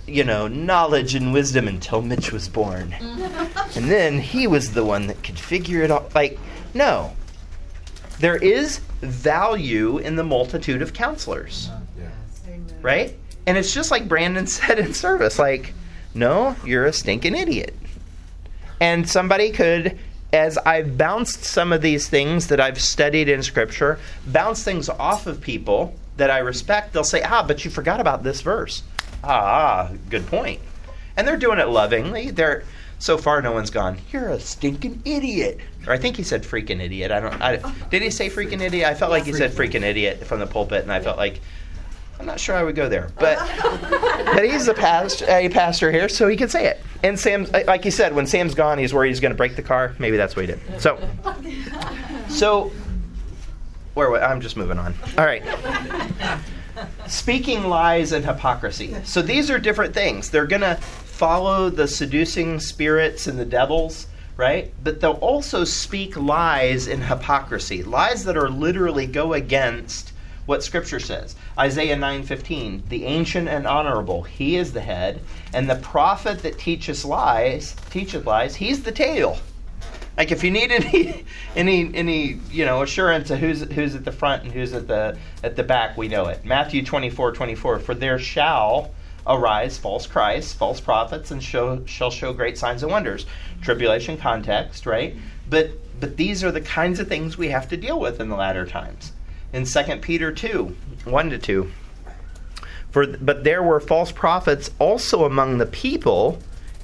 [0.06, 5.08] you know knowledge and wisdom until Mitch was born, and then he was the one
[5.08, 6.14] that could figure it out.
[6.14, 6.40] Like
[6.78, 7.14] no,
[8.20, 11.70] there is value in the multitude of counselors,
[12.82, 13.16] right?
[13.46, 15.74] And it's just like Brandon said in service, like
[16.14, 17.76] no, you're a stinking idiot.
[18.80, 19.98] And somebody could
[20.34, 25.26] as I've bounced some of these things that I've studied in Scripture, bounce things off
[25.26, 28.84] of people that I respect, they'll say, ah, but you forgot about this verse.
[29.24, 30.60] Ah, good point.
[31.16, 32.32] And they're doing it lovingly.
[32.32, 32.64] They're
[33.00, 33.98] so far no one's gone.
[34.12, 35.60] You're a stinking idiot.
[35.86, 37.12] Or I think he said freaking idiot.
[37.12, 37.42] I don't.
[37.42, 38.88] I, did he say freaking idiot?
[38.88, 41.40] I felt like he said freaking idiot from the pulpit, and I felt like
[42.20, 43.38] I'm not sure I would go there, but
[44.26, 46.82] but he's a past a pastor here, so he can say it.
[47.04, 49.56] And Sam, uh, like he said, when Sam's gone, he's worried he's going to break
[49.56, 49.96] the car.
[50.00, 50.82] Maybe that's what he did.
[50.82, 51.00] So,
[52.30, 52.72] so
[53.94, 54.96] where I'm just moving on.
[55.18, 55.44] All right.
[57.08, 58.96] Speaking lies and hypocrisy.
[59.04, 60.30] So these are different things.
[60.30, 60.80] They're going to
[61.18, 64.72] follow the seducing spirits and the devils, right?
[64.84, 67.82] But they'll also speak lies in hypocrisy.
[67.82, 70.14] Lies that are literally go against
[70.46, 71.36] what scripture says.
[71.58, 75.22] Isaiah 9:15, "The ancient and honorable, he is the head,
[75.56, 79.40] and the prophet that teaches lies, teacheth lies, he's the tail."
[80.18, 81.26] Like if you need any
[81.56, 85.18] any any, you know, assurance of who's who's at the front and who's at the
[85.44, 86.46] at the back, we know it.
[86.46, 88.92] Matthew 24:24, "For there shall
[89.28, 93.26] arise false Christs, false prophets, and show, shall show great signs and wonders."
[93.62, 95.16] Tribulation context, right?
[95.50, 98.36] But but these are the kinds of things we have to deal with in the
[98.36, 99.12] latter times
[99.54, 100.76] in 2 Peter 2
[101.06, 101.72] 1 to 2.
[102.92, 106.40] For, but there were false prophets also among the people,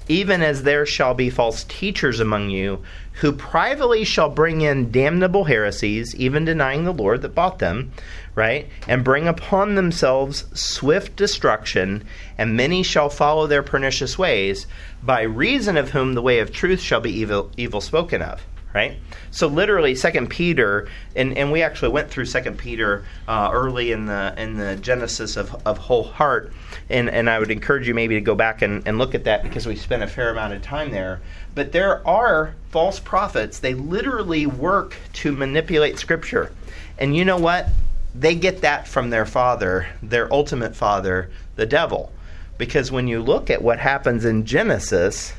[0.07, 2.81] even as there shall be false teachers among you,
[3.21, 7.91] who privately shall bring in damnable heresies, even denying the Lord that bought them,
[8.35, 8.67] right?
[8.87, 12.03] And bring upon themselves swift destruction,
[12.37, 14.67] and many shall follow their pernicious ways,
[15.03, 18.41] by reason of whom the way of truth shall be evil, evil spoken of
[18.73, 18.97] right?
[19.31, 24.05] So literally, Second Peter, and, and we actually went through Second Peter uh, early in
[24.05, 26.51] the in the genesis of, of whole heart,
[26.89, 29.43] and and I would encourage you maybe to go back and, and look at that
[29.43, 31.21] because we spent a fair amount of time there.
[31.55, 33.59] But there are false prophets.
[33.59, 36.51] They literally work to manipulate Scripture,
[36.97, 37.67] and you know what?
[38.15, 42.11] They get that from their father, their ultimate father, the devil.
[42.59, 45.33] Because when you look at what happens in Genesis,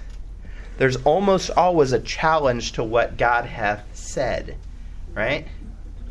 [0.77, 4.57] there's almost always a challenge to what God hath said,
[5.15, 5.47] right?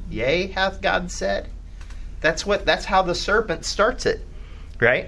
[0.10, 1.50] Yea, hath God said.
[2.22, 2.66] That's what.
[2.66, 4.26] That's how the serpent starts it,
[4.80, 5.08] right?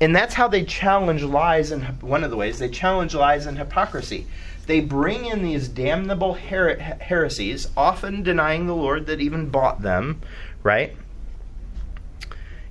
[0.00, 3.56] And that's how they challenge lies and one of the ways they challenge lies and
[3.56, 4.26] hypocrisy.
[4.66, 10.20] They bring in these damnable her- heresies, often denying the Lord that even bought them,
[10.62, 10.94] right?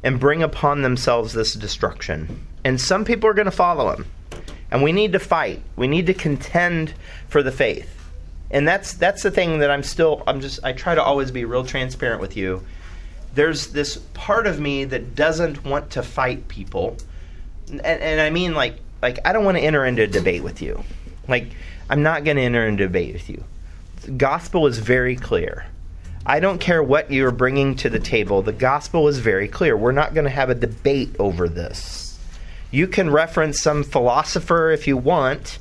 [0.03, 2.47] And bring upon themselves this destruction.
[2.63, 4.05] And some people are going to follow them
[4.71, 5.61] and we need to fight.
[5.75, 6.93] We need to contend
[7.27, 7.95] for the faith.
[8.51, 11.45] And that's that's the thing that I'm still I'm just I try to always be
[11.45, 12.63] real transparent with you.
[13.35, 16.97] There's this part of me that doesn't want to fight people.
[17.69, 20.61] And, and I mean like like I don't want to enter into a debate with
[20.61, 20.83] you.
[21.27, 21.51] Like
[21.89, 23.43] I'm not going to enter into a debate with you.
[24.01, 25.65] The gospel is very clear.
[26.25, 28.41] I don't care what you're bringing to the table.
[28.41, 29.75] The gospel is very clear.
[29.75, 32.08] We're not going to have a debate over this
[32.71, 35.59] you can reference some philosopher if you want,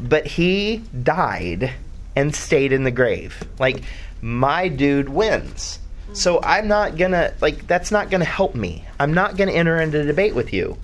[0.00, 1.72] but he died
[2.14, 3.42] and stayed in the grave.
[3.58, 3.82] Like,
[4.22, 5.80] my dude wins.
[6.12, 8.84] So I'm not gonna, like, that's not gonna help me.
[8.98, 10.78] I'm not gonna enter into a debate with you.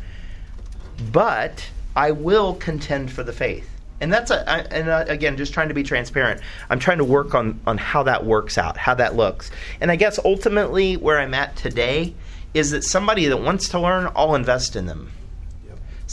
[1.11, 3.69] But I will contend for the faith.
[4.01, 6.41] And that's a, I, and uh, again, just trying to be transparent.
[6.69, 9.53] I'm trying to work on on how that works out, how that looks.
[9.81, 12.15] And I guess ultimately where I'm at today
[12.53, 15.13] is that somebody that wants to learn, I'll invest in them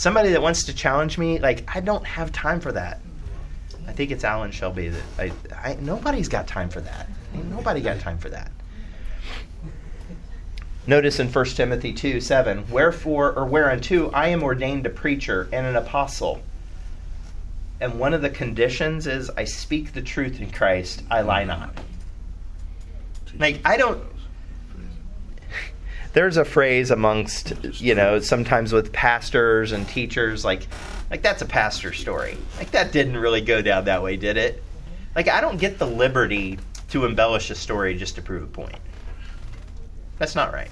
[0.00, 3.00] somebody that wants to challenge me, like I don't have time for that.
[3.86, 7.06] I think it's Alan Shelby that I, I nobody's got time for that.
[7.50, 8.50] Nobody got time for that.
[10.86, 15.66] Notice in 1 Timothy 2 7, wherefore or whereunto I am ordained a preacher and
[15.66, 16.40] an apostle.
[17.78, 21.74] And one of the conditions is I speak the truth in Christ, I lie not.
[23.38, 24.02] Like I don't
[26.12, 30.66] there's a phrase amongst you know sometimes with pastors and teachers like
[31.10, 34.62] like that's a pastor story like that didn't really go down that way did it
[35.14, 36.58] like i don't get the liberty
[36.88, 38.78] to embellish a story just to prove a point
[40.18, 40.70] that's not right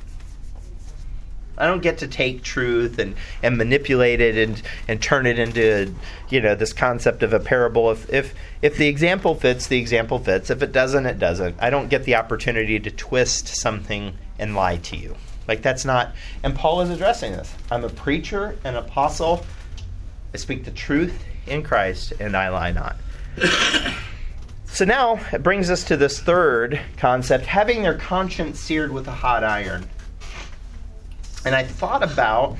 [1.60, 5.92] I don't get to take truth and, and manipulate it and, and turn it into
[6.30, 7.90] you know this concept of a parable.
[7.90, 10.50] If, if if the example fits, the example fits.
[10.50, 11.56] If it doesn't, it doesn't.
[11.58, 15.16] I don't get the opportunity to twist something and lie to you.
[15.48, 16.14] Like that's not.
[16.42, 17.52] And Paul is addressing this.
[17.70, 19.44] I'm a preacher, an apostle.
[20.34, 22.96] I speak the truth in Christ, and I lie not.
[24.66, 29.12] so now it brings us to this third concept: having their conscience seared with a
[29.12, 29.88] hot iron.
[31.46, 32.58] And I thought about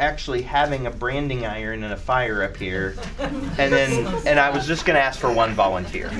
[0.00, 4.66] actually having a branding iron and a fire up here, and then and I was
[4.66, 6.10] just going to ask for one volunteer.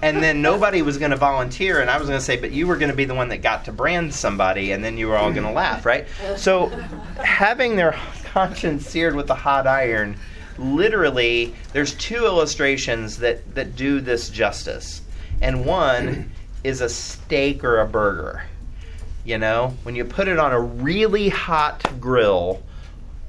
[0.00, 2.68] And then nobody was going to volunteer and i was going to say but you
[2.68, 5.16] were going to be the one that got to brand somebody and then you were
[5.16, 6.06] all going to laugh right?
[6.36, 6.68] So
[7.16, 10.16] having their conscience seared with a hot iron
[10.56, 15.02] literally there's two illustrations that that do this justice.
[15.40, 16.30] And one
[16.64, 18.44] is a steak or a burger
[19.28, 22.62] you know when you put it on a really hot grill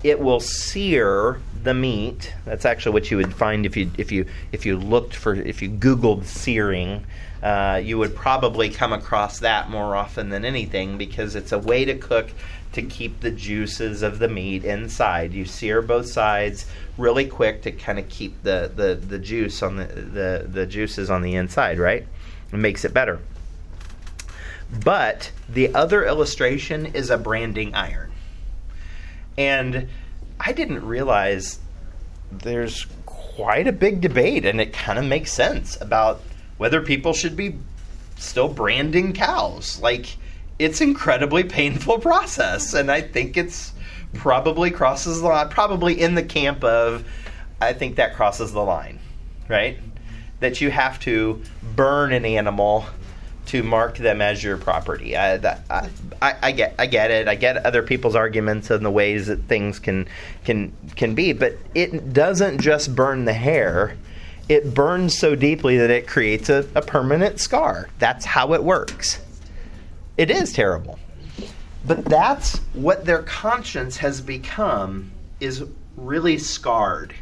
[0.03, 2.33] it will sear the meat.
[2.45, 5.61] That's actually what you would find if you if you if you looked for if
[5.61, 7.05] you Googled searing.
[7.43, 11.85] Uh, you would probably come across that more often than anything because it's a way
[11.85, 12.29] to cook
[12.73, 15.33] to keep the juices of the meat inside.
[15.33, 16.65] You sear both sides
[16.97, 21.09] really quick to kind of keep the, the, the juice on the, the, the juices
[21.09, 22.05] on the inside, right?
[22.51, 23.19] It makes it better.
[24.72, 28.11] But the other illustration is a branding iron.
[29.38, 29.88] And
[30.39, 31.59] I didn't realize
[32.32, 36.22] there's quite a big debate, and it kind of makes sense about
[36.57, 37.55] whether people should be
[38.17, 39.80] still branding cows.
[39.82, 40.17] Like,
[40.59, 43.74] it's an incredibly painful process, and I think it's
[44.13, 47.05] probably crosses the line, probably in the camp of,
[47.61, 48.99] I think that crosses the line,
[49.47, 49.78] right?
[50.41, 51.41] That you have to
[51.76, 52.86] burn an animal
[53.49, 55.17] to mark them as your property.
[55.17, 55.61] I, that,
[56.21, 57.27] I, I, get I get it.
[57.27, 60.07] I get other people's arguments and the ways that things can
[60.45, 63.97] can can be, but it doesn't just burn the hair.
[64.49, 67.89] It burns so deeply that it creates a, a permanent scar.
[67.97, 69.19] That's how it works.
[70.15, 70.99] It is terrible.
[71.87, 75.63] But that's what their conscience has become is
[75.97, 77.15] really scarred.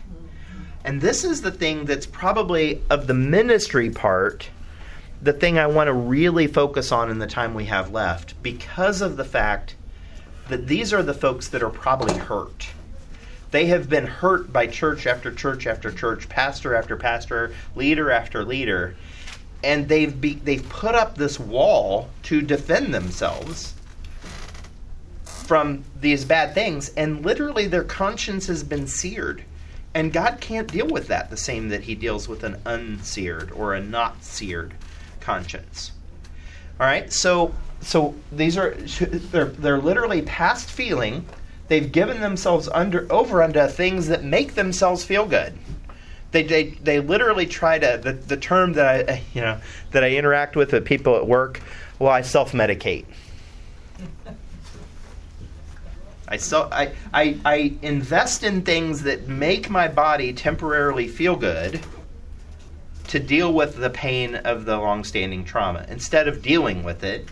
[0.84, 4.49] And this is the thing that's probably of the ministry part
[5.22, 9.01] the thing I want to really focus on in the time we have left because
[9.01, 9.76] of the fact
[10.49, 12.68] that these are the folks that are probably hurt.
[13.51, 18.43] They have been hurt by church after church after church, pastor after pastor, leader after
[18.43, 18.95] leader,
[19.63, 23.74] and they've be, they've put up this wall to defend themselves
[25.24, 29.43] from these bad things, and literally their conscience has been seared.
[29.93, 33.74] And God can't deal with that the same that He deals with an unseared or
[33.74, 34.74] a not seared
[35.28, 35.91] conscience.
[36.80, 38.71] All right, so so these are
[39.32, 41.25] they're they're literally past feeling.
[41.67, 45.51] They've given themselves under over unto things that make themselves feel good.
[46.32, 49.59] They, they, they literally try to the, the term that I you know
[49.91, 51.61] that I interact with with people at work.
[51.99, 53.05] Well, I self medicate.
[56.30, 61.80] I, so, I, I, I invest in things that make my body temporarily feel good
[63.08, 67.28] to deal with the pain of the long-standing trauma instead of dealing with it,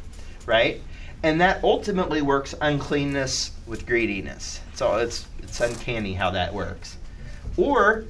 [0.45, 0.82] right?
[1.23, 4.61] And that ultimately works uncleanness with greediness.
[4.73, 6.97] So it's it's uncanny how that works.
[7.57, 8.05] Or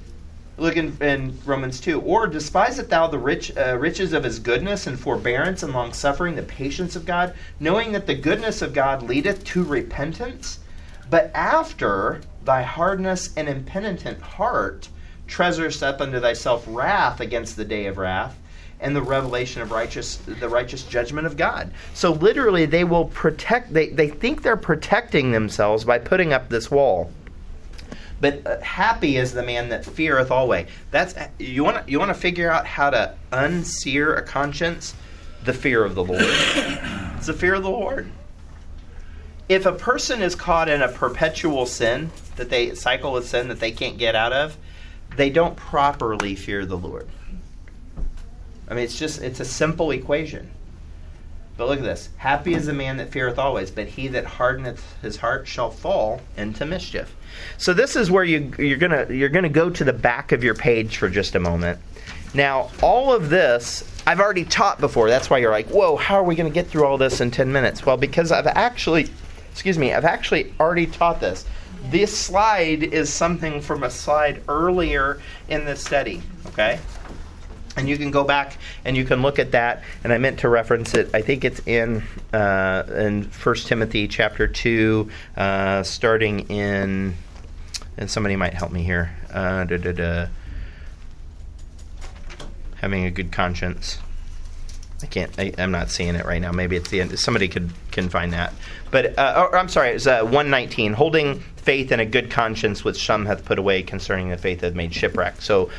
[0.57, 2.01] look in, in Romans 2.
[2.01, 6.35] Or despiseth thou the rich uh, riches of his goodness and forbearance and long suffering,
[6.35, 10.59] the patience of God, knowing that the goodness of God leadeth to repentance?
[11.09, 14.89] But after thy hardness and impenitent heart
[15.27, 18.37] treasures up unto thyself wrath against the day of wrath
[18.79, 21.71] and the revelation of righteous the righteous judgment of God.
[21.93, 26.69] So literally they will protect they, they think they're protecting themselves by putting up this
[26.69, 27.11] wall.
[28.21, 30.67] But uh, happy is the man that feareth always.
[30.91, 34.93] That's you want you want to figure out how to unsear a conscience,
[35.43, 36.23] the fear of the Lord.
[36.25, 38.09] it's the fear of the Lord.
[39.47, 43.59] If a person is caught in a perpetual sin that they cycle with sin that
[43.59, 44.57] they can't get out of,
[45.15, 47.07] they don't properly fear the Lord.
[48.67, 50.49] I mean, it's just, it's a simple equation.
[51.57, 52.09] But look at this.
[52.17, 56.21] Happy is the man that feareth always, but he that hardeneth his heart shall fall
[56.35, 57.15] into mischief.
[57.57, 60.53] So this is where you, you're gonna you're gonna go to the back of your
[60.53, 61.79] page for just a moment.
[62.33, 65.09] Now, all of this I've already taught before.
[65.09, 67.51] That's why you're like, whoa, how are we to get through all this in 10
[67.51, 67.85] minutes?
[67.85, 69.09] Well, because I've actually,
[69.51, 71.45] excuse me, I've actually already taught this.
[71.89, 76.79] This slide is something from a slide earlier in the study, okay?
[77.77, 79.83] And you can go back and you can look at that.
[80.03, 81.09] And I meant to reference it.
[81.13, 87.15] I think it's in uh, in First Timothy chapter two, uh, starting in.
[87.97, 89.15] And somebody might help me here.
[89.31, 90.27] Uh.
[92.81, 93.97] Having a good conscience.
[95.03, 95.31] I can't.
[95.37, 96.51] I, am not seeing it right now.
[96.51, 97.17] Maybe it's the end.
[97.19, 98.53] Somebody could can find that.
[98.91, 99.89] But uh, or, I'm sorry.
[99.89, 100.93] It's uh, 119.
[100.93, 104.73] Holding faith and a good conscience, which some hath put away concerning the faith that
[104.73, 105.41] made shipwreck.
[105.41, 105.69] So,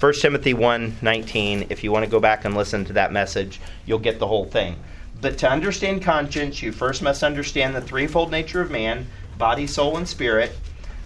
[0.00, 1.66] 1 Timothy 1:19.
[1.70, 4.46] If you want to go back and listen to that message, you'll get the whole
[4.46, 4.76] thing.
[5.20, 9.06] But to understand conscience, you first must understand the threefold nature of man:
[9.38, 10.58] body, soul, and spirit.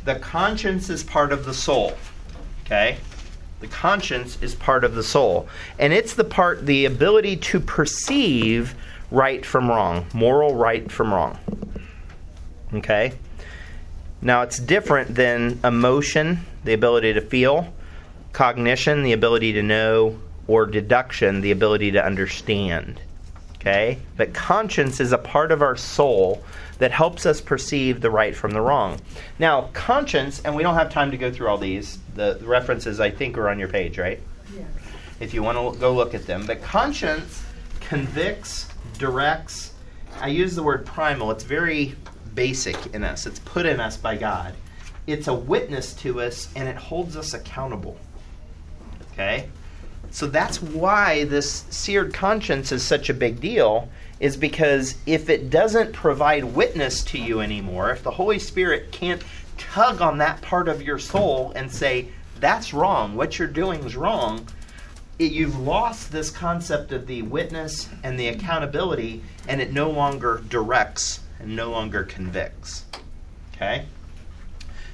[0.07, 1.93] The conscience is part of the soul.
[2.65, 2.97] Okay.
[3.61, 5.49] The conscience is part of the soul.
[5.79, 8.75] And it's the part, the ability to perceive
[9.11, 11.39] right from wrong, moral right from wrong.
[12.73, 13.15] Okay?
[14.21, 17.73] Now, it's different than emotion, the ability to feel,
[18.33, 23.01] cognition, the ability to know, or deduction, the ability to understand.
[23.57, 23.99] Okay?
[24.17, 26.43] But conscience is a part of our soul
[26.79, 29.01] that helps us perceive the right from the wrong.
[29.39, 33.01] Now, conscience, and we don't have time to go through all these, the, the references
[33.01, 34.21] I think are on your page, right?
[34.55, 34.67] Yes.
[35.21, 36.45] If you want to go look at them.
[36.47, 37.43] But conscience
[37.81, 39.73] convicts, directs.
[40.21, 41.95] I use the word primal, it's very
[42.35, 44.55] basic in us, it's put in us by God.
[45.07, 47.97] It's a witness to us and it holds us accountable.
[49.13, 49.49] Okay?
[50.11, 53.89] So that's why this seared conscience is such a big deal
[54.21, 59.23] is because if it doesn't provide witness to you anymore, if the Holy Spirit can't
[59.59, 62.09] tug on that part of your soul and say,
[62.41, 64.47] that's wrong, what you're doing is wrong,
[65.19, 70.43] it, you've lost this concept of the witness and the accountability, and it no longer
[70.49, 72.85] directs and no longer convicts.
[73.55, 73.87] Okay?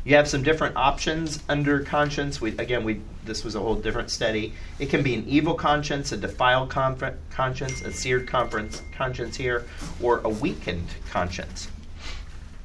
[0.05, 2.39] You have some different options under conscience.
[2.41, 4.53] We again, we this was a whole different study.
[4.79, 9.65] It can be an evil conscience, a defiled conscience, a seared conference, conscience here,
[10.03, 11.69] or a weakened conscience.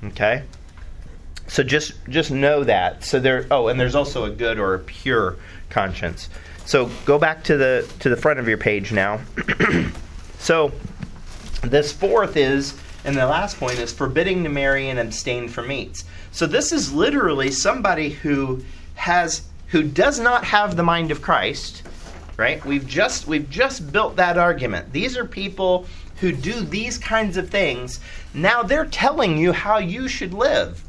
[0.03, 0.43] Okay.
[1.49, 3.03] So just just know that.
[3.03, 3.45] So there.
[3.49, 5.35] Oh, and there's also a good or a pure
[5.69, 6.29] conscience.
[6.65, 9.19] So go back to the to the front of your page now.
[10.39, 10.71] so
[11.63, 16.05] this fourth is, and the last point is forbidding to marry and abstain from meats.
[16.31, 21.81] So this is literally somebody who has who does not have the mind of Christ,
[22.37, 22.63] right?
[22.63, 24.93] We've just we've just built that argument.
[24.93, 25.87] These are people
[26.17, 27.99] who do these kinds of things.
[28.35, 30.83] Now they're telling you how you should live.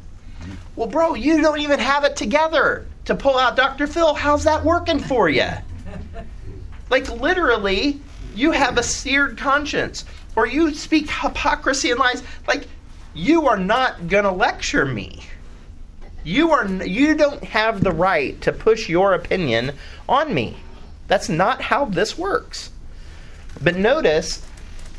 [0.75, 3.87] Well, bro, you don't even have it together to pull out Dr.
[3.87, 4.13] Phil.
[4.13, 5.49] How's that working for you?
[6.89, 7.99] Like literally,
[8.35, 10.05] you have a seared conscience
[10.35, 12.23] or you speak hypocrisy and lies.
[12.47, 12.67] Like
[13.13, 15.23] you are not going to lecture me.
[16.23, 19.73] You are you don't have the right to push your opinion
[20.07, 20.57] on me.
[21.07, 22.69] That's not how this works.
[23.61, 24.45] But notice,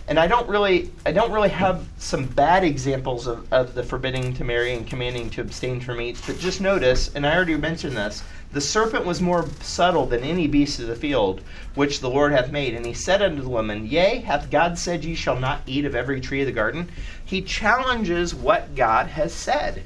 [0.08, 4.34] and I don't really I don't really have some bad examples of, of the forbidding
[4.34, 7.96] to marry and commanding to abstain from meats, but just notice, and I already mentioned
[7.96, 8.22] this,
[8.52, 11.40] the serpent was more subtle than any beast of the field
[11.74, 12.74] which the Lord hath made.
[12.74, 15.94] And he said unto the woman, Yea, hath God said ye shall not eat of
[15.94, 16.90] every tree of the garden?
[17.24, 19.84] He challenges what God has said.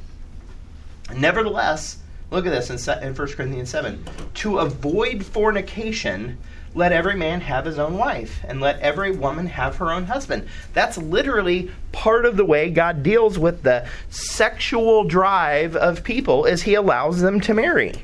[1.15, 1.99] Nevertheless,
[2.33, 4.05] look at this in, in 1 Corinthians 7.
[4.35, 6.37] To avoid fornication,
[6.77, 10.47] let every man have his own wife, and let every woman have her own husband.
[10.75, 16.63] That's literally part of the way God deals with the sexual drive of people is
[16.63, 17.95] he allows them to marry.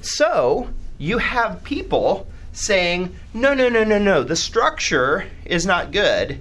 [0.00, 6.40] So, you have people saying, no, no, no, no, no, the structure is not good.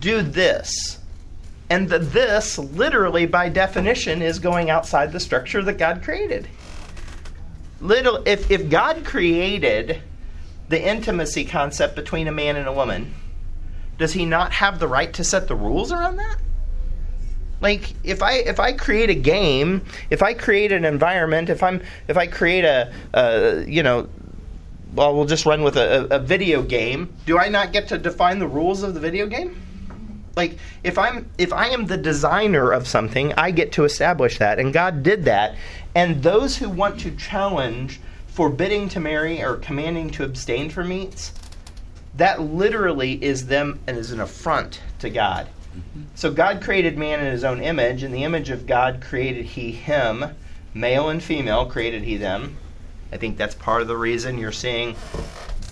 [0.00, 0.98] Do this.
[1.68, 6.48] And the this, literally by definition, is going outside the structure that God created.
[7.82, 10.00] Little, if, if God created
[10.68, 13.14] the intimacy concept between a man and a woman,
[13.98, 16.36] does he not have the right to set the rules around that?
[17.60, 21.82] Like if I if I create a game, if I create an environment, if I'm
[22.08, 24.08] if I create a, a you know
[24.94, 27.12] well, we'll just run with a, a, video game.
[27.26, 29.60] Do I not get to define the rules of the video game?
[30.36, 34.58] like if i'm if i am the designer of something i get to establish that
[34.58, 35.56] and god did that
[35.94, 38.00] and those who want to challenge
[38.34, 41.32] forbidding to marry or commanding to abstain from meats
[42.16, 45.48] that literally is them and is an affront to god.
[45.76, 46.02] Mm-hmm.
[46.14, 49.72] so god created man in his own image in the image of god created he
[49.72, 50.24] him
[50.74, 52.56] male and female created he them.
[53.12, 54.96] I think that's part of the reason you're seeing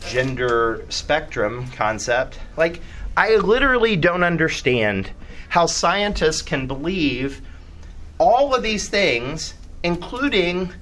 [0.08, 2.38] gender spectrum concept.
[2.56, 2.80] Like
[3.16, 5.10] I literally don't understand
[5.48, 7.42] how scientists can believe
[8.18, 10.72] all of these things, including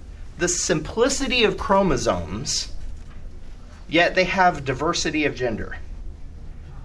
[0.41, 2.73] the simplicity of chromosomes,
[3.89, 5.77] yet they have diversity of gender.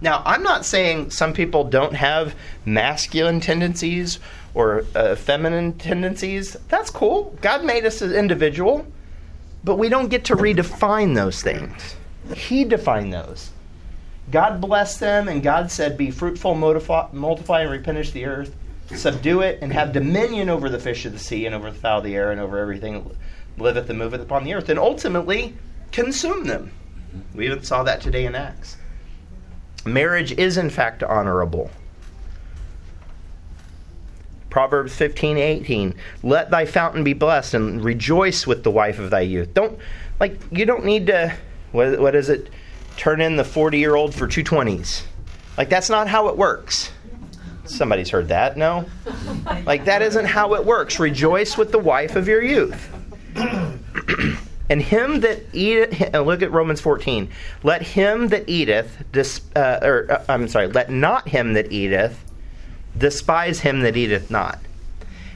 [0.02, 2.36] Now, I'm not saying some people don't have
[2.66, 4.20] masculine tendencies
[4.54, 6.56] or uh, feminine tendencies.
[6.68, 7.38] That's cool.
[7.42, 8.86] God made us as individual,
[9.64, 11.96] but we don't get to redefine those things.
[12.36, 13.52] He defined those.
[14.32, 18.56] God blessed them, and God said, Be fruitful, multiply, and replenish the earth,
[18.94, 22.00] subdue it, and have dominion over the fish of the sea, and over the fowl
[22.00, 23.16] of the air, and over everything
[23.58, 25.56] liveth and moveth upon the earth, and ultimately
[25.92, 26.72] consume them.
[27.16, 27.38] Mm-hmm.
[27.38, 28.78] We even saw that today in Acts.
[29.86, 31.70] Marriage is, in fact, honorable.
[34.50, 35.96] Proverbs 15, 18.
[36.24, 39.54] Let thy fountain be blessed and rejoice with the wife of thy youth.
[39.54, 39.78] Don't,
[40.20, 41.36] like, you don't need to,
[41.72, 42.50] what, what is it?
[42.98, 45.04] turn in the 40 year old for 220s.
[45.58, 46.92] Like, that's not how it works.
[47.66, 48.86] Somebody's heard that, no?
[49.66, 51.00] Like, that isn't how it works.
[51.00, 52.92] Rejoice with the wife of your youth.
[54.70, 57.30] and him that eateth, look at Romans 14.
[57.64, 62.24] Let him that eateth, dis, uh, or uh, I'm sorry, let not him that eateth
[62.98, 64.60] despise him that eateth not.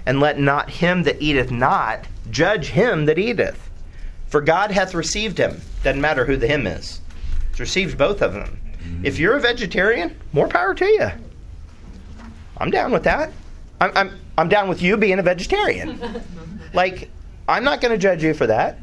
[0.06, 3.70] And let not him that eateth not judge him that eateth.
[4.28, 5.62] For God hath received him.
[5.84, 7.02] Doesn't matter who the him is
[7.50, 8.60] He's received both of them.
[8.82, 9.06] Mm-hmm.
[9.06, 11.10] If you're a vegetarian, more power to you.
[12.58, 13.32] I'm down with that.
[13.82, 16.24] I'm, I'm, I'm down with you being a vegetarian.
[16.74, 17.10] like,
[17.50, 18.78] I'm not going to judge you for that.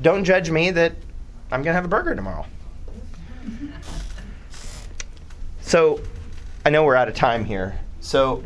[0.00, 0.92] Don't judge me that
[1.50, 2.46] I'm going to have a burger tomorrow.
[5.60, 6.00] So,
[6.64, 7.78] I know we're out of time here.
[8.00, 8.42] So,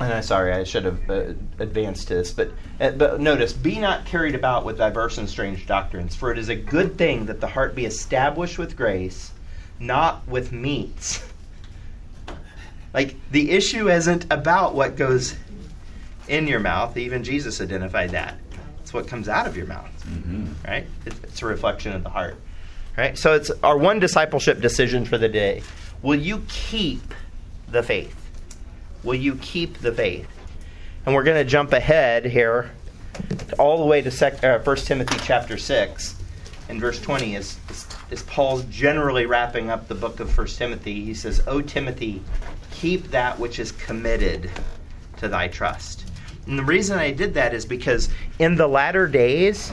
[0.00, 2.50] and I'm sorry, I should have uh, advanced this, but
[2.80, 6.48] uh, but notice, be not carried about with diverse and strange doctrines, for it is
[6.48, 9.32] a good thing that the heart be established with grace,
[9.78, 11.22] not with meats.
[12.94, 15.36] like the issue isn't about what goes.
[16.30, 16.96] In your mouth.
[16.96, 18.38] Even Jesus identified that.
[18.80, 20.46] It's what comes out of your mouth, Mm-hmm.
[20.66, 20.86] right?
[21.04, 22.36] It's, it's a reflection of the heart,
[22.96, 23.16] right?
[23.18, 25.62] So it's our one discipleship decision for the day.
[26.02, 27.02] Will you keep
[27.68, 28.16] the faith?
[29.04, 30.28] Will you keep the faith?
[31.04, 32.70] And we're going to jump ahead here
[33.58, 36.16] all the way to sec- uh, 1 Timothy chapter 6
[36.68, 41.04] and verse 20 is, is, is Paul's generally wrapping up the book of 1 Timothy.
[41.04, 42.22] He says, O Timothy,
[42.70, 44.50] keep that which is committed
[45.18, 46.09] to thy trust.
[46.50, 48.08] And the reason I did that is because
[48.40, 49.72] in the latter days,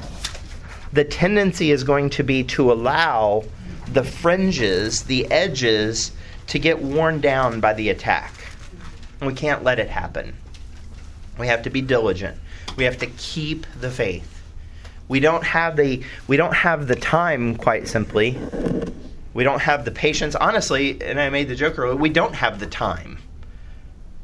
[0.94, 3.46] the tendency is going to be to allow
[3.94, 6.12] the fringes, the edges,
[6.46, 8.32] to get worn down by the attack.
[9.20, 10.36] And we can't let it happen.
[11.40, 12.38] We have to be diligent.
[12.76, 14.44] We have to keep the faith.
[15.08, 18.38] We don't have the we don't have the time quite simply.
[19.34, 20.36] We don't have the patience.
[20.36, 23.18] Honestly, and I made the joke earlier, we don't have the time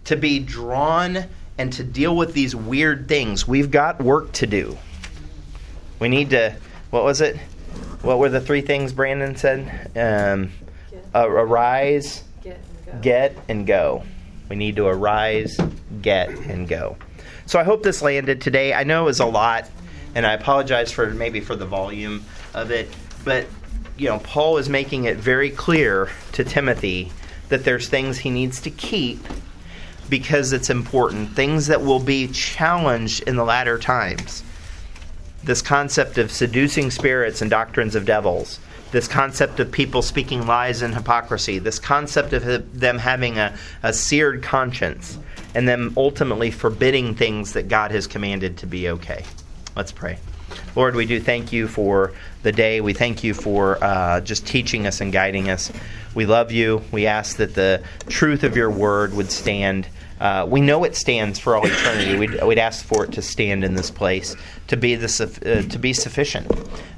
[0.03, 1.25] to be drawn
[1.57, 3.47] and to deal with these weird things.
[3.47, 4.77] We've got work to do.
[5.99, 6.55] We need to
[6.89, 7.37] what was it?
[8.01, 9.89] What were the three things Brandon said?
[9.95, 10.51] Um,
[11.15, 12.99] uh, arise, Get and go.
[13.01, 14.03] get and go.
[14.49, 15.57] We need to arise,
[16.01, 16.97] get and go.
[17.45, 18.73] So I hope this landed today.
[18.73, 19.69] I know it was a lot,
[20.15, 22.23] and I apologize for maybe for the volume
[22.53, 22.89] of it,
[23.23, 23.47] but
[23.97, 27.11] you know, Paul is making it very clear to Timothy
[27.49, 29.19] that there's things he needs to keep
[30.13, 34.43] because it's important, things that will be challenged in the latter times.
[35.43, 38.59] This concept of seducing spirits and doctrines of devils,
[38.91, 43.91] this concept of people speaking lies and hypocrisy, this concept of them having a, a
[43.91, 45.17] seared conscience,
[45.55, 49.25] and them ultimately forbidding things that God has commanded to be okay.
[49.75, 50.19] Let's pray.
[50.75, 52.81] Lord, we do thank you for the day.
[52.81, 55.71] We thank you for uh, just teaching us and guiding us.
[56.13, 56.83] We love you.
[56.91, 59.87] We ask that the truth of your word would stand.
[60.19, 62.15] Uh, we know it stands for all eternity.
[62.17, 64.35] We'd, we'd ask for it to stand in this place,
[64.67, 65.07] to be the
[65.45, 66.49] uh, to be sufficient.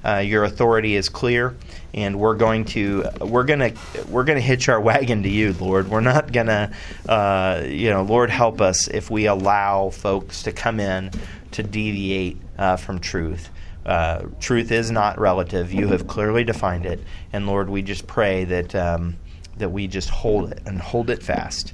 [0.04, 1.56] Uh, your authority is clear,
[1.94, 3.72] and we're going to we're gonna
[4.10, 5.88] we're gonna hitch our wagon to you, Lord.
[5.88, 6.72] We're not gonna,
[7.08, 11.12] uh, you know, Lord, help us if we allow folks to come in
[11.52, 13.50] to deviate uh, from truth.
[13.86, 15.72] Uh, truth is not relative.
[15.72, 17.00] You have clearly defined it,
[17.32, 19.16] and Lord, we just pray that um,
[19.58, 21.74] that we just hold it and hold it fast.